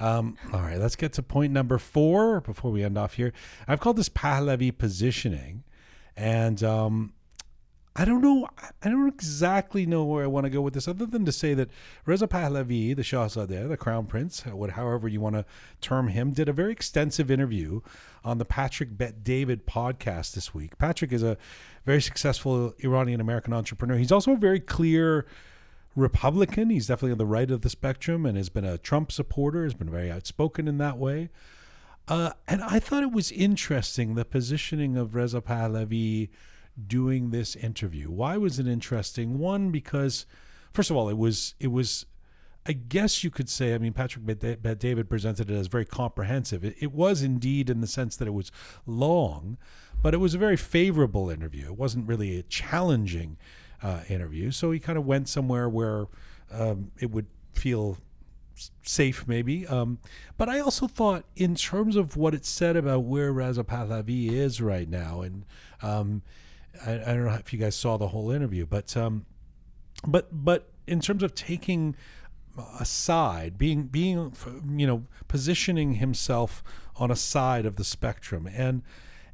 [0.00, 3.32] Um, all right, let's get to point number four before we end off here.
[3.66, 5.64] I've called this Pahlavi positioning.
[6.16, 7.12] And um,
[7.96, 8.48] I don't know.
[8.82, 11.54] I don't exactly know where I want to go with this, other than to say
[11.54, 11.68] that
[12.06, 15.44] Reza Pahlavi, the Shahzadeh, the Crown Prince, what, however you want to
[15.80, 17.80] term him, did a very extensive interview
[18.24, 20.78] on the Patrick Bet David podcast this week.
[20.78, 21.36] Patrick is a
[21.84, 23.96] very successful Iranian American entrepreneur.
[23.96, 25.26] He's also a very clear
[25.96, 26.70] Republican.
[26.70, 29.64] He's definitely on the right of the spectrum and has been a Trump supporter.
[29.64, 31.30] Has been very outspoken in that way.
[32.06, 36.30] Uh, and I thought it was interesting the positioning of Reza Pahlavi
[36.86, 38.10] doing this interview.
[38.10, 39.38] Why was it interesting?
[39.38, 40.26] One, because
[40.72, 42.06] first of all, it was it was.
[42.66, 43.74] I guess you could say.
[43.74, 46.62] I mean, Patrick Bet David presented it as very comprehensive.
[46.64, 48.52] It, it was indeed in the sense that it was
[48.84, 49.56] long,
[50.02, 51.64] but it was a very favorable interview.
[51.66, 53.38] It wasn't really a challenging
[53.82, 54.50] uh, interview.
[54.50, 56.08] So he kind of went somewhere where
[56.52, 57.96] um, it would feel
[58.82, 59.66] safe, maybe.
[59.66, 59.98] Um,
[60.36, 64.60] but I also thought, in terms of what it said about where Reza Pahlavi is
[64.60, 65.44] right now, and
[65.82, 66.22] um,
[66.84, 69.26] I, I don't know if you guys saw the whole interview, but um,
[70.06, 71.96] but but in terms of taking
[72.78, 74.32] a side, being being
[74.76, 76.62] you know positioning himself
[76.96, 78.82] on a side of the spectrum, and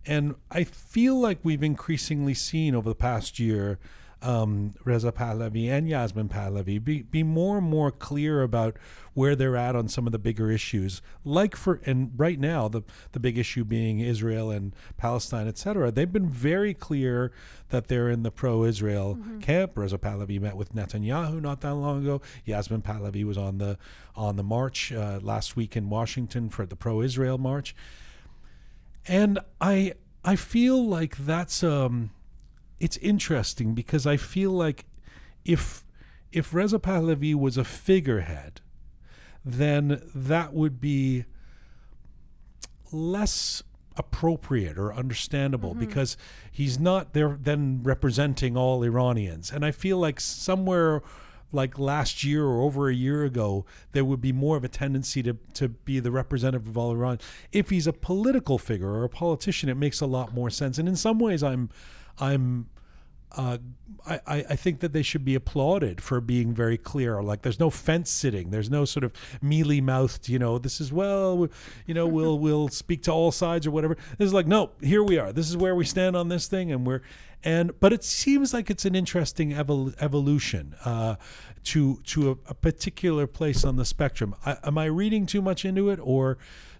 [0.06, 3.78] and I feel like we've increasingly seen over the past year
[4.24, 8.76] um, Reza Pahlavi and Yasmin Pahlavi be, be more and more clear about
[9.12, 11.02] where they're at on some of the bigger issues.
[11.24, 15.90] Like for and right now the the big issue being Israel and Palestine, etc.
[15.90, 17.32] They've been very clear
[17.68, 19.76] that they're in the pro-Israel camp.
[19.76, 22.22] Reza Pahlavi met with Netanyahu not that long ago.
[22.46, 23.76] Yasmin Pahlavi was on the
[24.16, 27.76] on the march uh, last week in Washington for the pro-Israel march.
[29.06, 29.92] And I
[30.24, 32.10] I feel like that's um
[32.80, 34.84] it's interesting because I feel like
[35.44, 35.84] if
[36.32, 38.60] if Reza Pahlavi was a figurehead,
[39.44, 41.24] then that would be
[42.90, 43.62] less
[43.96, 45.80] appropriate or understandable mm-hmm.
[45.80, 46.16] because
[46.50, 49.52] he's not there then representing all Iranians.
[49.52, 51.02] And I feel like somewhere
[51.52, 55.22] like last year or over a year ago, there would be more of a tendency
[55.22, 57.20] to, to be the representative of all Iran.
[57.52, 60.78] If he's a political figure or a politician, it makes a lot more sense.
[60.78, 61.70] And in some ways, I'm,
[62.18, 62.68] I'm,
[63.32, 63.58] uh,
[64.06, 67.22] I, I think that they should be applauded for being very clear.
[67.22, 68.50] Like, there's no fence sitting.
[68.50, 69.12] There's no sort of
[69.42, 70.28] mealy mouthed.
[70.28, 71.48] You know, this is well,
[71.86, 73.96] you know, we'll we'll speak to all sides or whatever.
[74.18, 75.32] This is like, no, here we are.
[75.32, 77.00] This is where we stand on this thing, and we're
[77.44, 81.16] and but it seems like it's an interesting evol- evolution uh,
[81.64, 84.34] to to a, a particular place on the spectrum.
[84.44, 86.38] I, am I reading too much into it, or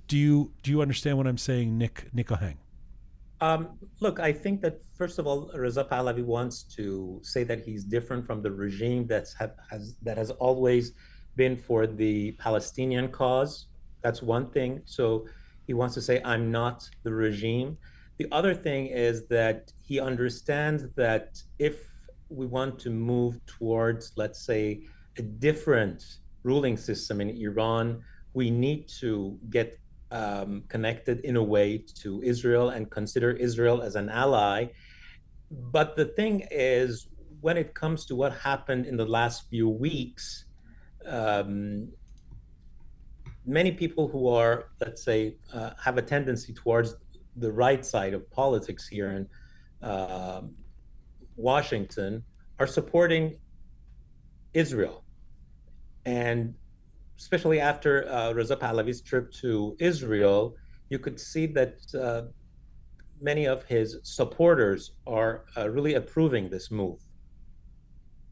[0.09, 2.57] do you do you understand what I'm saying, Nick Nikahang?
[3.41, 7.85] Um, look, I think that first of all, Reza Pahlavi wants to say that he's
[7.85, 10.93] different from the regime that's have, has that has always
[11.37, 13.67] been for the Palestinian cause.
[14.03, 14.83] That's one thing.
[14.85, 15.27] So
[15.67, 17.77] he wants to say, "I'm not the regime."
[18.19, 21.77] The other thing is that he understands that if
[22.29, 24.85] we want to move towards, let's say,
[25.19, 28.03] a different ruling system in Iran,
[28.35, 29.79] we need to get
[30.15, 34.59] um, connected in a way to Israel and consider Israel as an ally.
[35.51, 37.09] But the thing is,
[37.41, 40.25] when it comes to what happened in the last few weeks,
[41.19, 41.89] um,
[43.45, 46.95] many people who are, let's say, uh, have a tendency towards
[47.37, 49.29] the right side of politics here in
[49.83, 50.55] um
[51.37, 52.23] Washington
[52.61, 53.25] are supporting
[54.55, 55.05] Israel.
[56.07, 56.55] And
[57.19, 60.57] especially after uh, Reza Pahlavi's trip to Israel,
[60.91, 62.23] you could see that uh,
[63.21, 67.01] many of his supporters are uh, really approving this move.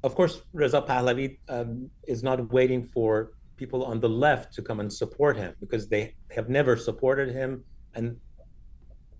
[0.03, 4.81] Of course, Reza Pahlavi um, is not waiting for people on the left to come
[4.81, 7.65] and support him because they have never supported him,
[7.95, 8.17] and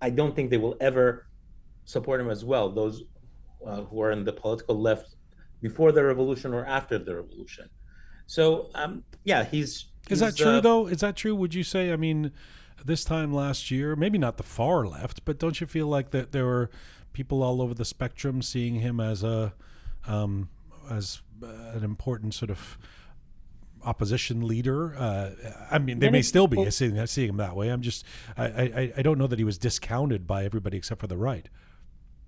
[0.01, 1.27] I don't think they will ever
[1.85, 2.69] support him as well.
[2.69, 3.03] Those
[3.65, 5.15] uh, who are in the political left
[5.61, 7.69] before the revolution or after the revolution.
[8.25, 9.85] So um, yeah, he's.
[10.09, 10.87] Is he's, that true uh, though?
[10.87, 11.35] Is that true?
[11.35, 11.91] Would you say?
[11.91, 12.31] I mean,
[12.83, 16.31] this time last year, maybe not the far left, but don't you feel like that
[16.31, 16.69] there were
[17.13, 19.53] people all over the spectrum seeing him as a
[20.05, 20.49] um,
[20.89, 22.77] as uh, an important sort of
[23.85, 24.95] opposition leader.
[24.95, 25.31] Uh,
[25.69, 27.69] I mean, they Many may still be people- seeing, seeing him that way.
[27.69, 28.05] I'm just,
[28.37, 31.49] I, I, I don't know that he was discounted by everybody except for the right.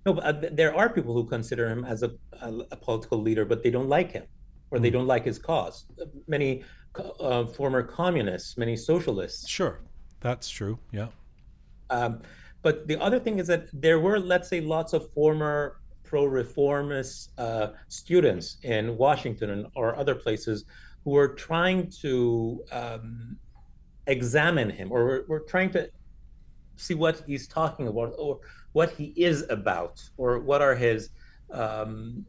[0.04, 3.44] No, but uh, there are people who consider him as a, a, a political leader,
[3.44, 4.24] but they don't like him
[4.70, 5.86] or they don't like his cause.
[6.26, 6.64] Many
[7.20, 9.48] uh, former communists, many socialists.
[9.48, 9.80] Sure,
[10.20, 10.78] that's true.
[10.92, 11.08] Yeah.
[11.90, 12.22] Um,
[12.62, 17.68] but the other thing is that there were, let's say, lots of former pro-reformist uh,
[17.88, 20.64] students in Washington and, or other places
[21.04, 23.36] who were trying to um,
[24.06, 25.90] examine him or were, were trying to
[26.76, 28.40] see what he's talking about or
[28.72, 31.10] what he is about or what are his
[31.50, 32.24] um,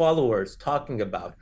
[0.00, 1.34] followers talking about.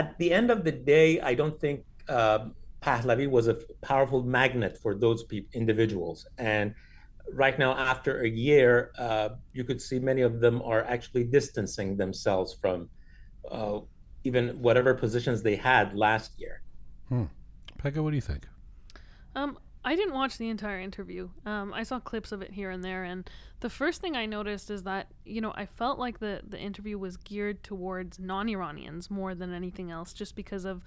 [0.00, 2.40] At the end of the day, I don't think uh,
[2.80, 6.18] Pahlavi was a powerful magnet for those peop individuals.
[6.38, 6.74] And
[7.44, 11.96] right now, after a year, uh, you could see many of them are actually distancing
[11.96, 12.88] themselves from
[13.50, 13.80] uh,
[14.24, 16.62] even whatever positions they had last year.
[17.82, 18.46] Pegah, what do you think?
[19.34, 21.30] Um, I didn't watch the entire interview.
[21.46, 23.28] Um, I saw clips of it here and there, and
[23.60, 26.98] the first thing I noticed is that you know I felt like the the interview
[26.98, 30.82] was geared towards non-Iranians more than anything else, just because of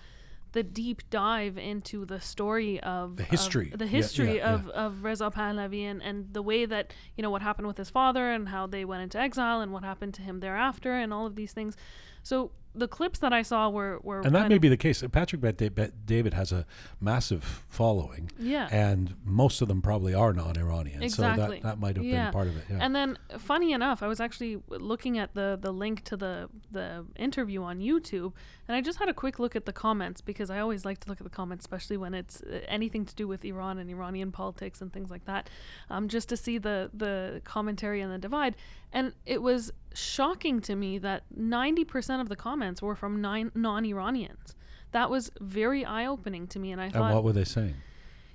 [0.51, 3.71] the deep dive into the story of The of- history.
[3.75, 7.31] the Yeah, history yeah, of, of Reza Pahlavi, and, and the way that you know
[7.31, 10.21] what happened with his father, and how they went into exile, and what happened to
[10.21, 11.75] him thereafter, and all of these things.
[12.23, 15.03] So the clips that I saw were were And that may be the case.
[15.11, 16.65] Patrick Bet David has a
[16.99, 21.03] massive following, yeah and most of them probably are non-Iranian.
[21.03, 21.57] Exactly.
[21.57, 22.25] So that, that might have Yeah.
[22.25, 22.65] been part of it.
[22.71, 22.77] Yeah.
[22.81, 27.05] And then, funny enough, I was actually looking at the the link to the the
[27.15, 28.33] interview on YouTube,
[28.67, 31.09] and I just had a quick look at the comments because I always like to
[31.09, 34.31] look at the comments, especially when it's uh, anything to do with Iran and Iranian
[34.31, 35.47] politics and things like that,
[35.91, 38.55] um, just to see the the commentary and the divide.
[38.91, 44.55] And it was shocking to me that ninety percent of the comments were from non-Iranians.
[44.91, 47.05] That was very eye-opening to me, and I thought.
[47.05, 47.75] and what were they saying?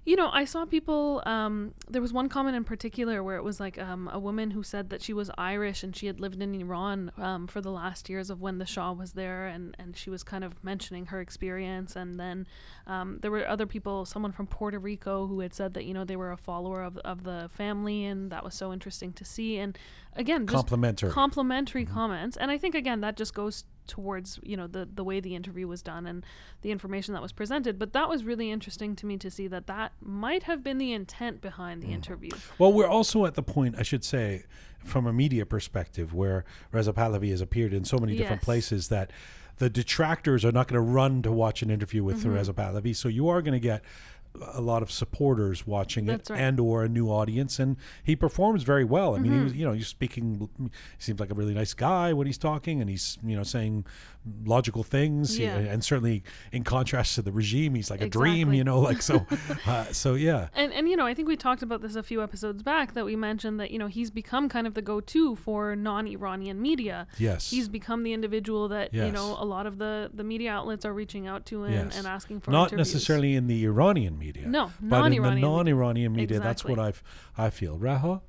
[0.09, 1.22] you know, I saw people.
[1.26, 4.62] Um, there was one comment in particular where it was like um, a woman who
[4.62, 8.09] said that she was Irish and she had lived in Iran um, for the last
[8.09, 11.20] years of when the Shah was there, and, and she was kind of mentioning her
[11.20, 11.94] experience.
[11.94, 12.46] And then
[12.86, 16.06] um, there were other people, someone from Puerto Rico, who had said that you know
[16.06, 19.59] they were a follower of of the family, and that was so interesting to see.
[19.59, 19.76] And
[20.18, 21.10] again, Complimentary.
[21.10, 25.18] complimentary comments and i think again that just goes towards you know the the way
[25.20, 26.26] the interview was done and
[26.62, 29.66] the information that was presented but that was really interesting to me to see that
[29.66, 33.76] that might have been the intent behind the interview Well, we're also at the point,
[33.78, 34.44] I should say,
[34.84, 38.44] from a media perspective, where Reza Pahlavi has appeared in so many different Yes.
[38.44, 39.10] places that
[39.56, 42.32] the detractors are not going to run to watch an interview with Mm-hmm.
[42.34, 42.94] Reza Pahlavi.
[42.94, 43.82] So you are going to get
[44.53, 46.41] a lot of supporters watching That's it right.
[46.43, 49.39] and or a new audience and he performs very well i mean Mm-hmm.
[49.39, 52.39] he was you know he's speaking he seems like a really nice guy when he's
[52.39, 53.84] talking and he's you know saying
[54.44, 55.56] logical things He- Yeah.
[55.56, 59.26] and certainly in contrast to the regime he's like a dream you know like so
[59.66, 62.22] uh, so yeah and and you know i think we talked about this a few
[62.22, 65.74] episodes back that we mentioned that you know he's become kind of the go-to for
[65.74, 70.24] non-iranian media yes he's become the individual that you know a lot of the the
[70.24, 71.96] media outlets are reaching out to and, Yes.
[71.98, 72.94] and asking for not interviews.
[72.94, 74.46] necessarily in the Iranian media.
[74.46, 75.48] No, but in the non-Iranian media.
[75.48, 77.02] non-Iranian media, that's what I've
[77.36, 77.78] I feel.
[77.78, 78.20] Raha,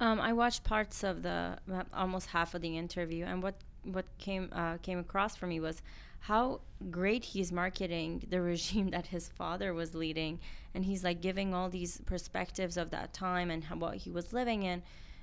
[0.00, 1.58] Um, I watched parts of the
[1.92, 3.54] almost half of the interview, and what
[3.84, 5.82] what came uh, came across for me was
[6.20, 6.60] how
[6.90, 10.40] great he's marketing the regime that his father was leading,
[10.74, 14.32] and he's like giving all these perspectives of that time and how, what he was
[14.32, 14.82] living in,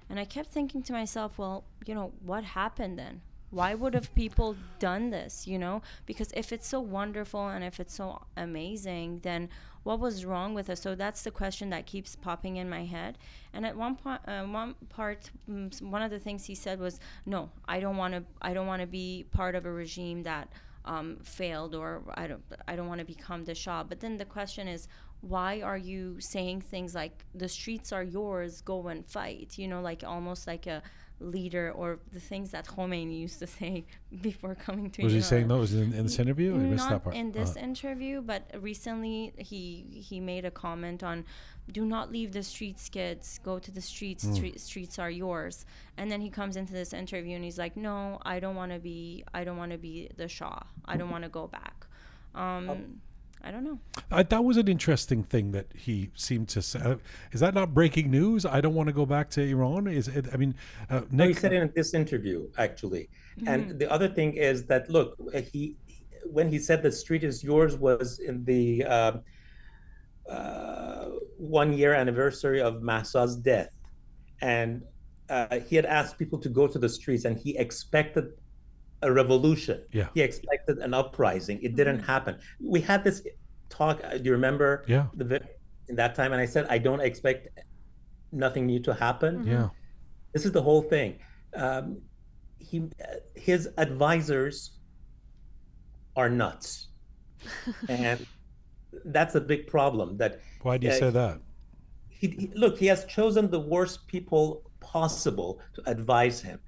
[0.09, 3.21] and I kept thinking to myself, well, you know, what happened then?
[3.49, 5.47] Why would have people done this?
[5.47, 9.49] You know, because if it's so wonderful and if it's so amazing, then
[9.83, 10.81] what was wrong with us?
[10.81, 13.17] So that's the question that keeps popping in my head.
[13.53, 16.99] And at one point, uh, one part, mm, one of the things he said was,
[17.25, 18.23] "No, I don't want to.
[18.41, 20.49] I don't want to be part of a regime that
[20.85, 22.43] um, failed, or I don't.
[22.67, 24.87] I don't want to become the Shah." But then the question is,
[25.21, 29.57] why are you saying things like the streets are yours, go and fight?
[29.57, 30.81] You know, like almost like a
[31.21, 33.85] leader or the things that Khomeini used to say
[34.21, 35.03] before coming to.
[35.03, 36.53] Was he saying those in, in this interview?
[36.55, 37.15] I missed that Not part.
[37.15, 41.25] in this Uh, interview, but recently he he made a comment on,
[41.71, 43.39] "Do not leave the streets, kids.
[43.43, 44.23] Go to the streets.
[44.25, 44.33] Hmm.
[44.33, 45.65] Street, streets are yours."
[45.97, 48.79] And then he comes into this interview and he's like, "No, I don't want to
[48.79, 49.23] be.
[49.33, 50.59] I don't want to be the Shah.
[50.85, 51.85] I don't want to go back."
[52.33, 53.01] Um,
[53.43, 53.79] I don't know.
[54.11, 56.79] I, that was an interesting thing that he seemed to say.
[56.79, 56.95] Uh,
[57.31, 58.45] Is that not breaking news?
[58.45, 59.87] I don't want to go back to Iran.
[59.87, 60.27] Is it?
[60.33, 60.53] I mean,
[60.89, 63.09] uh, No, he said it in this interview, actually.
[63.37, 63.47] Mm-hmm.
[63.47, 65.17] And the other thing is that look,
[65.51, 65.75] he
[66.25, 69.11] when he said the street is yours was in the uh,
[70.29, 71.05] uh,
[71.37, 73.73] one year anniversary of Mahsa's death,
[74.41, 74.83] and
[75.29, 78.33] uh, he had asked people to go to the streets, and he expected
[79.01, 79.83] a revolution.
[79.91, 80.07] Yeah.
[80.13, 81.59] He expected an uprising.
[81.61, 82.37] It didn't happen.
[82.59, 83.21] We had this
[83.69, 84.01] talk.
[84.03, 84.83] uh, Do you remember?
[84.87, 85.07] Yeah.
[85.15, 85.49] The vi-
[85.87, 87.47] in that time, and I said I don't expect
[88.31, 89.67] nothing new to happen yeah.
[90.31, 91.19] this is the whole thing.
[91.53, 92.01] Um,
[92.59, 92.83] he,
[93.35, 94.77] his advisors
[96.15, 96.87] are nuts,
[97.89, 98.25] and
[99.05, 100.15] that's a big problem.
[100.17, 101.41] That Why do you uh, say that?
[102.09, 106.59] he, he- look, he has chosen the worst people possible to advise him.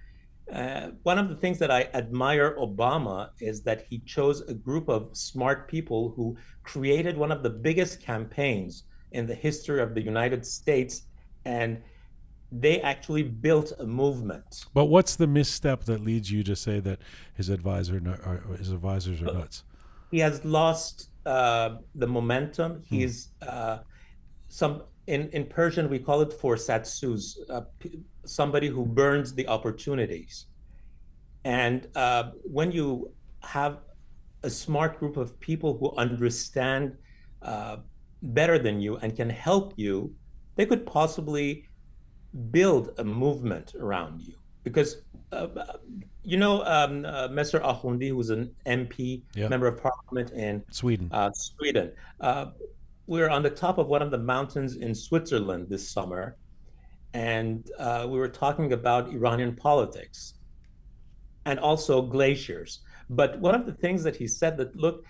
[0.52, 4.90] Uh, one of the things that I admire Obama is that he chose a group
[4.90, 10.02] of smart people who created one of the biggest campaigns in the history of the
[10.02, 11.04] United States,
[11.46, 11.82] and
[12.52, 14.66] they actually built a movement.
[14.74, 17.00] But what's the misstep that leads you to say that
[17.34, 19.64] his advisor or or his advisors are nuts?
[20.14, 22.84] he has lost uh, the momentum.
[22.86, 23.80] He's uh,
[24.48, 30.46] some in in Persian we call it forsatsus, uh, p- somebody who burns the opportunities.
[31.46, 33.80] And uh, when you have
[34.44, 36.96] a smart group of people who understand
[37.42, 37.78] uh,
[38.22, 40.14] better than you and can help you,
[40.56, 41.68] they could possibly
[42.52, 44.36] build a movement around you.
[44.64, 45.02] Because
[45.34, 45.48] uh,
[46.24, 47.62] you know, um, uh, Mr.
[47.62, 49.50] Akhondi, who's an MP, Yeah.
[49.50, 51.10] member of parliament in Sweden.
[51.12, 51.92] uh, Sweden.
[53.08, 56.38] We were on the top of one of the mountains in Switzerland this summer,
[57.14, 60.36] and uh, we were talking about Iranian politics
[61.46, 62.80] and also glaciers.
[63.10, 65.06] But one of the things that he said that look,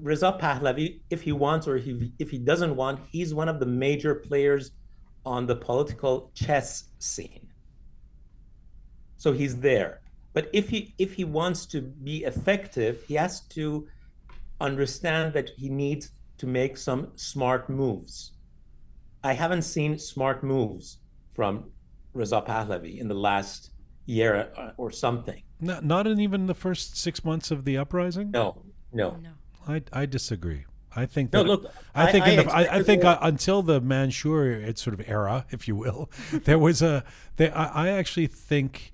[0.00, 3.66] Reza Pahlavi, if he wants or he, if he doesn't want, he's one of the
[3.66, 4.72] major players
[5.26, 7.48] on the political chess scene.
[9.16, 10.00] So he's there.
[10.32, 13.88] But if he if he wants to be effective, he has to
[14.60, 18.32] understand that he needs to make some smart moves.
[19.22, 20.98] I haven't seen smart moves
[21.34, 21.70] from
[22.12, 23.70] Reza Pahlavi in the last
[24.06, 25.42] year uh, or something.
[25.60, 28.30] Not, not in even the first six months of the uprising.
[28.30, 29.16] No, no.
[29.22, 29.30] No.
[29.66, 30.64] I, I disagree.
[30.94, 33.12] I think that, No, look, I think I- in I the, I, I think more.
[33.12, 37.04] uh, until the Manchur it's sort of era, if you will, there was a.
[37.36, 38.90] There, I, I actually think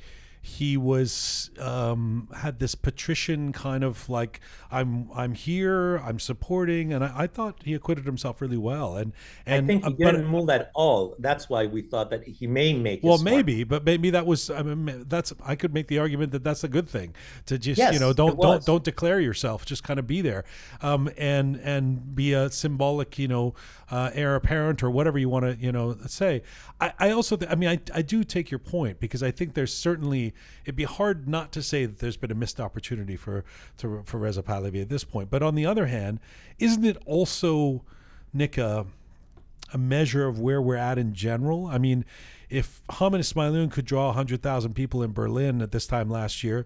[0.46, 4.40] he was um, had this patrician kind of like
[4.70, 8.94] I'm I'm here, I'm supporting, and I, I thought he acquitted himself really well.
[8.94, 9.14] And
[9.46, 11.16] and I think he uh, didn't move at all.
[11.18, 13.02] That's why we thought that he may make.
[13.02, 14.50] well, smart maybe, but maybe that was.
[14.50, 15.32] I mean, that's.
[15.42, 17.14] I could make the argument that that's a good thing
[17.46, 20.44] to just Yes, you know don't don't don't declare yourself, just kind of be there,
[20.82, 23.54] um, and and be a symbolic you know
[23.90, 26.42] uh, heir apparent or whatever you want to you know say.
[26.82, 29.54] I, I also th- I mean I, I do take your point because I think
[29.54, 30.33] there's certainly
[30.64, 33.44] it'd be hard not to say that there's been a missed opportunity for
[33.78, 35.30] to, for Reza Pahlavi at this point.
[35.30, 36.20] But on the other hand,
[36.58, 37.82] isn't it also
[38.32, 38.58] Nick?
[38.58, 38.84] Uh,
[39.72, 41.66] a measure of where we're at in general.
[41.66, 42.04] I mean,
[42.48, 46.64] if Hamed Esmaeilion could draw 100,000 people in Berlin at this time last year,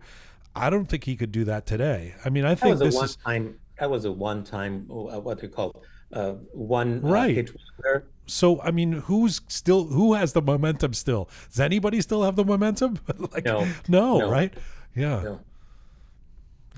[0.54, 2.14] I don't think he could do that today.
[2.24, 3.58] I mean, I That think a this one is time.
[3.78, 4.86] That was a one time.
[4.90, 7.50] Uh, what you call uh, one uh, Right.
[7.78, 8.04] wonder.
[8.28, 8.60] So.
[8.62, 11.28] I mean, who's still who has the momentum still?
[11.48, 12.98] Does anybody still have the momentum?
[13.32, 13.66] like, No.
[13.88, 14.30] no, No.
[14.30, 14.52] right?
[14.94, 15.22] Yeah.
[15.22, 15.40] No.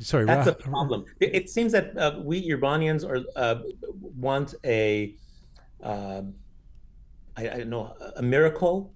[0.01, 1.05] Sorry, That's Ra- a problem.
[1.21, 3.61] It, it seems that uh, we Urbanians are uh,
[4.17, 5.15] want a,
[5.83, 6.23] uh,
[7.37, 8.93] I, I don't know, a miracle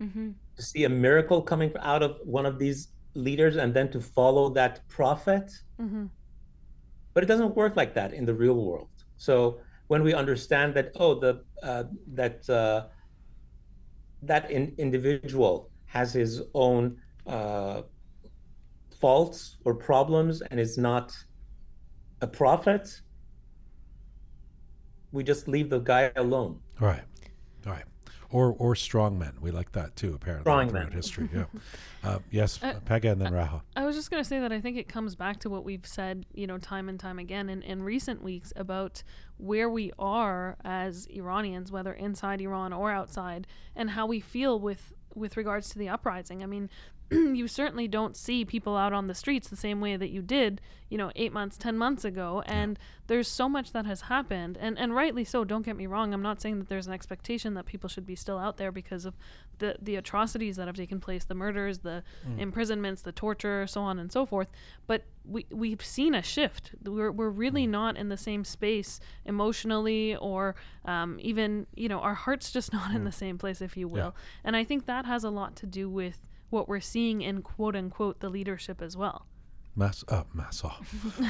[0.00, 0.30] Mm-hmm.
[0.56, 4.48] to see a miracle coming out of one of these leaders, and then to follow
[4.50, 5.50] that prophet.
[5.80, 6.06] Mm-hmm.
[7.14, 8.90] But it doesn't work like that in the real world.
[9.16, 9.58] So
[9.88, 11.84] when we understand that, oh, the uh,
[12.14, 12.86] that uh,
[14.22, 17.82] that in, individual has his own uh,
[19.00, 21.16] faults or problems and is not
[22.20, 23.00] a prophet,
[25.12, 26.60] we just leave the guy alone.
[26.80, 27.02] Right.
[27.66, 27.84] All right.
[28.30, 29.32] Or or strong men.
[29.40, 30.12] We like that too.
[30.14, 30.92] Apparently, Strong throughout men.
[30.92, 31.28] history.
[31.34, 31.44] Yeah.
[32.04, 33.60] Uh, yes, Pegah and then Raha.
[33.74, 35.84] I was just going to say that I think it comes back to what we've
[35.84, 39.02] said, you know, time and time again in, in recent weeks about
[39.36, 44.92] where we are as Iranians, whether inside Iran or outside, and how we feel with
[45.12, 46.42] with regards to the uprising.
[46.42, 46.70] I mean,
[47.10, 50.60] you certainly don't see people out on the streets the same way that you did,
[50.90, 52.42] you know, eight months, ten months ago.
[52.46, 55.42] And there's so much that has happened, and and rightly so.
[55.42, 56.12] Don't get me wrong.
[56.12, 59.06] I'm not saying that there's an expectation that people should be still out there because
[59.06, 59.16] of
[59.58, 62.38] the the atrocities that have taken place, the murders, the mm.
[62.38, 64.48] imprisonments, the torture, so on and so forth.
[64.86, 66.72] But we we've seen a shift.
[66.84, 67.70] We're we're really mm.
[67.70, 72.94] not in the same space emotionally, or um, even you know our hearts just not
[72.94, 73.06] in mm.
[73.06, 74.14] the same place, if you will.
[74.44, 77.76] And I think that has a lot to do with what we're seeing in quote
[77.76, 79.26] unquote the leadership as well.
[79.76, 80.72] Mass up, uh, Masa.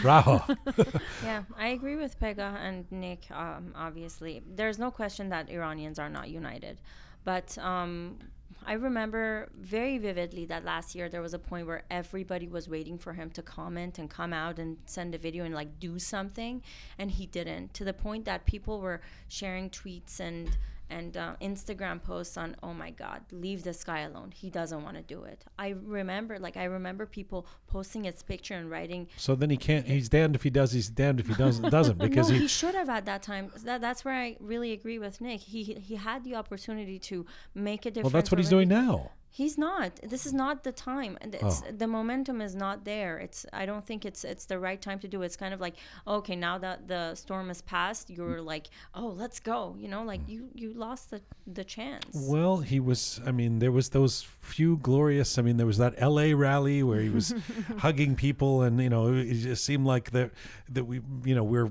[0.03, 1.03] Raha.
[1.23, 3.31] Yeah, I agree with Pegah and Nick.
[3.31, 6.81] Um, obviously, there's no question that Iranians are not united,
[7.25, 8.19] but um,
[8.65, 12.99] I remember very vividly that last year there was a point where everybody was waiting
[12.99, 16.63] for him to comment and come out and send a video and like do something,
[16.99, 17.75] and he didn't.
[17.75, 20.57] To the point that people were sharing tweets and
[20.91, 24.33] and uh, Instagram posts on, oh my God, leave this guy alone.
[24.35, 25.45] He doesn't want to do it.
[25.59, 29.87] I remember, like, I remember people posting his picture and writing, so then he can't.
[29.87, 30.73] He's damned if he does.
[30.73, 31.69] He's damned if he doesn't.
[31.79, 32.43] Doesn't because no, he.
[32.43, 33.53] he, should have at that time.
[33.65, 35.41] That, that's where I really agree with Nick.
[35.41, 38.05] He he had the opportunity to make a difference.
[38.05, 39.13] well, that's what he's doing now.
[39.31, 40.01] He's not.
[40.03, 41.19] This is not the time.
[41.21, 41.71] And It's, Oh.
[41.71, 43.19] The momentum is not there.
[43.19, 43.45] It's.
[43.53, 44.25] I don't think it's.
[44.25, 45.23] It's the right time to do.
[45.23, 45.27] it.
[45.27, 45.75] It's kind of like
[46.07, 49.77] okay, now that the storm has passed, you're like, oh, let's go.
[49.79, 52.07] You know, like you you lost the the chance.
[52.15, 53.21] Well, he was.
[53.27, 55.39] I mean, there was those few glorious.
[55.39, 56.35] I mean, there was that L.A.
[56.35, 57.35] rally where he was
[57.79, 60.31] hugging people, and you know, it just seemed like that
[60.71, 61.71] that we, you know, we're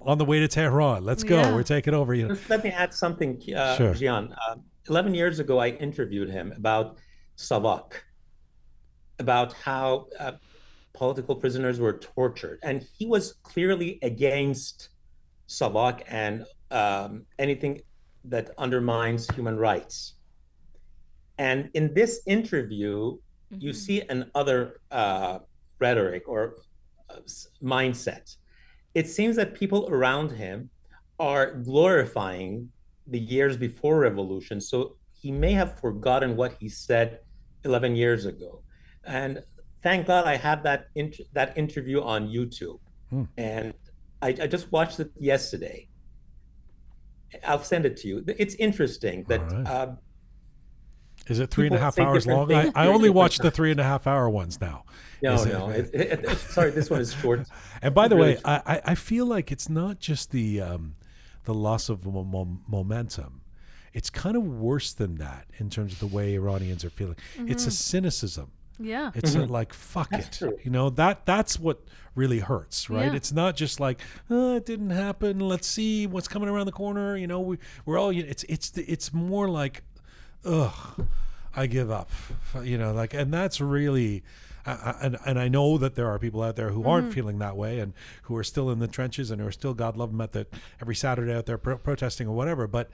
[0.00, 1.04] on the way to Tehran.
[1.04, 1.36] Let's go.
[1.36, 1.54] Yeah.
[1.54, 2.14] We're taking over.
[2.14, 3.94] You know, let me add something, uh, Sure.
[3.94, 4.32] Jian.
[4.48, 4.56] Uh,
[4.88, 6.98] 11 years ago, I interviewed him about
[7.36, 7.92] Savak,
[9.18, 10.32] about how uh,
[10.92, 12.58] political prisoners were tortured.
[12.62, 14.90] And he was clearly against
[15.48, 17.80] Savak and um, anything
[18.24, 20.14] that undermines human rights.
[21.38, 23.18] And in this interview,
[23.50, 25.40] you see another uh,
[25.78, 26.56] rhetoric or
[27.10, 27.16] uh,
[27.62, 28.36] mindset.
[28.94, 30.70] It seems that people around him
[31.18, 32.70] are glorifying
[33.06, 34.60] the years before revolution.
[34.60, 37.20] So he may have forgotten what he said
[37.64, 38.62] 11 years ago.
[39.04, 39.42] And
[39.82, 42.80] thank God I have that int- that interview on YouTube.
[43.10, 43.24] Hmm.
[43.36, 43.74] And
[44.22, 45.88] I, I just watched it yesterday.
[47.44, 48.24] I'll send it to you.
[48.26, 49.66] It's interesting that right.
[49.66, 49.92] uh,
[51.26, 52.52] is it three and a half hours long?
[52.52, 54.84] I, I only watch the three and a half hour ones now.
[55.22, 55.68] no, Is no.
[55.70, 57.46] It, it, it- sorry, this one is short.
[57.82, 60.94] And by the Really way, I, I- I feel like it's not just the um,
[61.46, 63.40] the loss of mo- mo- momentum.
[63.94, 67.16] It's kind of worse than that in terms of the way Iranians are feeling.
[67.38, 68.50] It's a cynicism.
[68.78, 69.10] Yeah.
[69.14, 70.16] It's a, like fuck Mm-hmm.
[70.20, 70.44] That's it.
[70.50, 70.58] true.
[70.62, 71.80] You know that that's what
[72.14, 73.06] really hurts, right?
[73.06, 73.14] Yeah.
[73.16, 75.40] It's not just like oh, it didn't happen.
[75.40, 77.16] Let's see what's coming around the corner.
[77.16, 78.10] You know, we we're all.
[78.10, 79.82] It's it's it's more like,
[80.44, 81.06] ugh,
[81.54, 82.10] I give up.
[82.62, 84.22] You know, like, and that's really.
[84.66, 87.14] And and I know that there are people out there who aren't mm-hmm.
[87.14, 89.96] feeling that way and who are still in the trenches and who are still God
[89.96, 90.46] love them at the
[90.80, 92.66] every Saturday out there pro- protesting or whatever.
[92.66, 92.90] But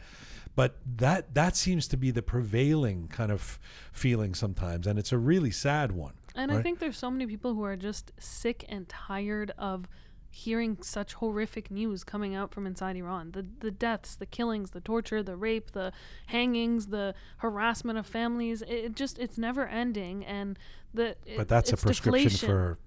[0.55, 3.59] but that that seems to be the prevailing kind of
[3.91, 6.15] feeling sometimes, and it's a really sad one.
[6.35, 9.87] And I think there's so many people who are just sick and tired of
[10.35, 13.33] hearing such horrific news coming out from inside Iran.
[13.33, 15.93] The the deaths, the killings, the torture, the rape, the
[16.27, 18.63] hangings, the harassment of families.
[18.63, 20.59] It, it just it's never ending and
[20.95, 22.49] the it- but that's a prescription deflation.
[22.49, 22.79] for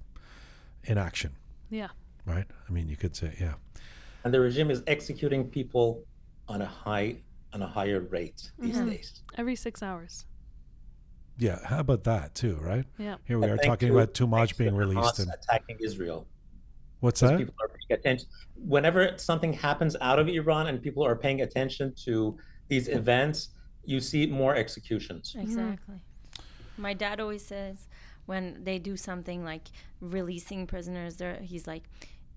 [0.84, 1.32] inaction,
[1.70, 1.90] Yeah.
[2.26, 2.46] right?
[2.68, 3.56] I mean, you could say, yeah.
[4.24, 6.04] and the regime is executing people
[6.48, 7.18] on a high
[7.54, 8.90] on a higher rate these Mhm.
[8.90, 9.22] days.
[9.38, 10.26] Every 6 hours.
[11.38, 12.86] Yeah, how about that too, right?
[12.98, 13.16] Yeah.
[13.24, 16.28] Here we And are talking to- about Toomaj thanks to being released, and attacking Israel.
[17.00, 17.38] what's that?
[17.38, 18.28] People are paying attention.
[18.56, 22.38] Whenever something happens out of Iran and people are paying attention to
[22.68, 23.50] these events,
[23.86, 25.34] you see more executions.
[25.40, 26.02] Exactly.
[26.78, 27.88] My dad always says
[28.26, 29.68] when they do something like
[30.02, 31.84] releasing prisoners, there he's like,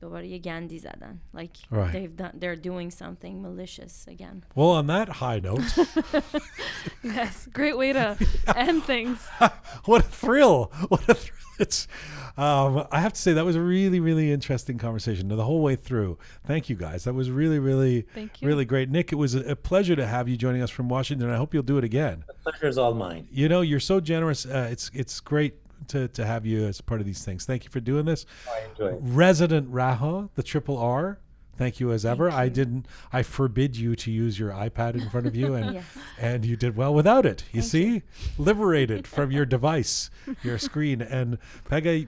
[0.03, 1.93] "Dobari gandhi zadan." Like Right.
[1.93, 4.45] they've done, they're doing something malicious again.
[4.55, 5.63] Well, on that high note,
[7.03, 7.49] Yes.
[7.53, 8.17] Great way to
[8.57, 9.27] end things.
[9.85, 10.71] what a thrill!
[10.89, 11.35] What a thrill!
[11.61, 11.89] It's,
[12.37, 15.75] um, I have to say that was a really, really interesting conversation the whole way
[15.75, 16.17] through.
[16.47, 17.03] Thank you guys.
[17.03, 18.47] That was really, really, Thank you.
[18.47, 18.91] really great.
[18.91, 21.29] Nick, it was a, a pleasure to have you joining us from Washington.
[21.31, 22.23] I hope you'll do it again.
[22.29, 23.27] The pleasure is all mine.
[23.33, 24.47] You know, you're so generous.
[24.47, 25.55] Uh, it's it's great
[25.89, 27.45] to, to have you as part of these things.
[27.45, 28.27] Thank you for doing this.
[28.51, 28.99] I enjoy it.
[29.01, 31.19] Resident Raha, the triple R.
[31.57, 32.31] Thank you as ever.
[32.31, 32.87] I didn't.
[33.13, 35.85] I forbid you to use your iPad in front of you, and Yes.
[36.17, 37.43] and you did well without it.
[37.53, 38.03] You Thank see,
[38.39, 40.09] liberated from your device,
[40.45, 41.03] your screen.
[41.03, 41.37] And
[41.69, 42.07] Pegah,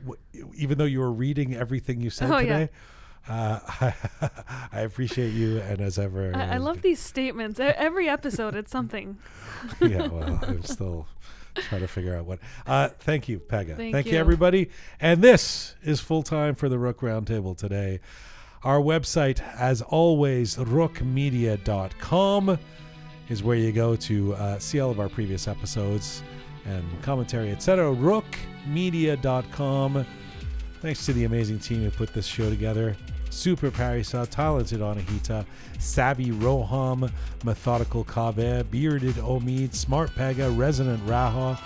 [0.55, 2.59] even though you were reading everything you said Oh, yeah.
[2.61, 2.73] today,
[3.29, 3.91] uh,
[4.73, 5.59] I appreciate you.
[5.59, 7.59] And as ever, I, I love these statements.
[7.59, 9.19] Every episode, it's something.
[9.81, 11.09] yeah, well, I'm still
[11.55, 12.39] trying to figure out what.
[12.67, 13.77] Uh, thank you, Pegah.
[13.77, 14.13] Thank you.
[14.13, 14.19] you.
[14.19, 14.71] everybody.
[15.01, 18.01] And this is full time for the Roqe Roundtable today.
[18.63, 22.59] Our website, as always, roqemedia.com
[23.29, 26.23] is where you go to uh, see all of our previous episodes
[26.67, 27.95] and commentary, etc.
[27.95, 30.07] roqemedia.com.
[30.83, 32.97] Thanks to the amazing team who put this show together.
[33.31, 35.47] Super Parisa, talented Anahita,
[35.79, 37.11] Savvy Roham,
[37.45, 41.59] Methodical Kave, Bearded Omid, Smart Pegah, Resonant Raha.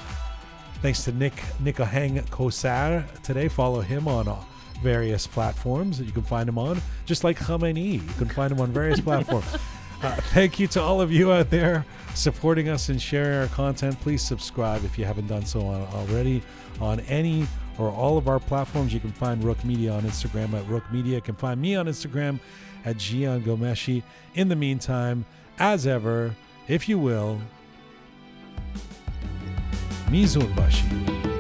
[0.83, 3.49] Thanks to Nick Nikahang Kowsar today.
[3.49, 4.29] Follow him on
[4.83, 7.95] various platforms that you can find him on, just like Khamenei.
[7.95, 9.47] You can find him on various platforms.
[10.03, 13.99] Uh, thank you to all of you out there supporting us and sharing our content.
[14.01, 16.43] Please subscribe if you haven't done so on, already
[16.81, 17.47] on any
[17.79, 18.93] or all of our platforms.
[18.95, 21.17] You can find Roqe Media on Instagram at Roqe Media.
[21.17, 22.41] You can find me on Instagram
[22.85, 24.03] at Jian Ghomeshi.
[24.35, 25.25] In the meantime,
[25.59, 26.35] as ever,
[26.69, 27.41] if you will,
[30.07, 31.34] Mizunbashi.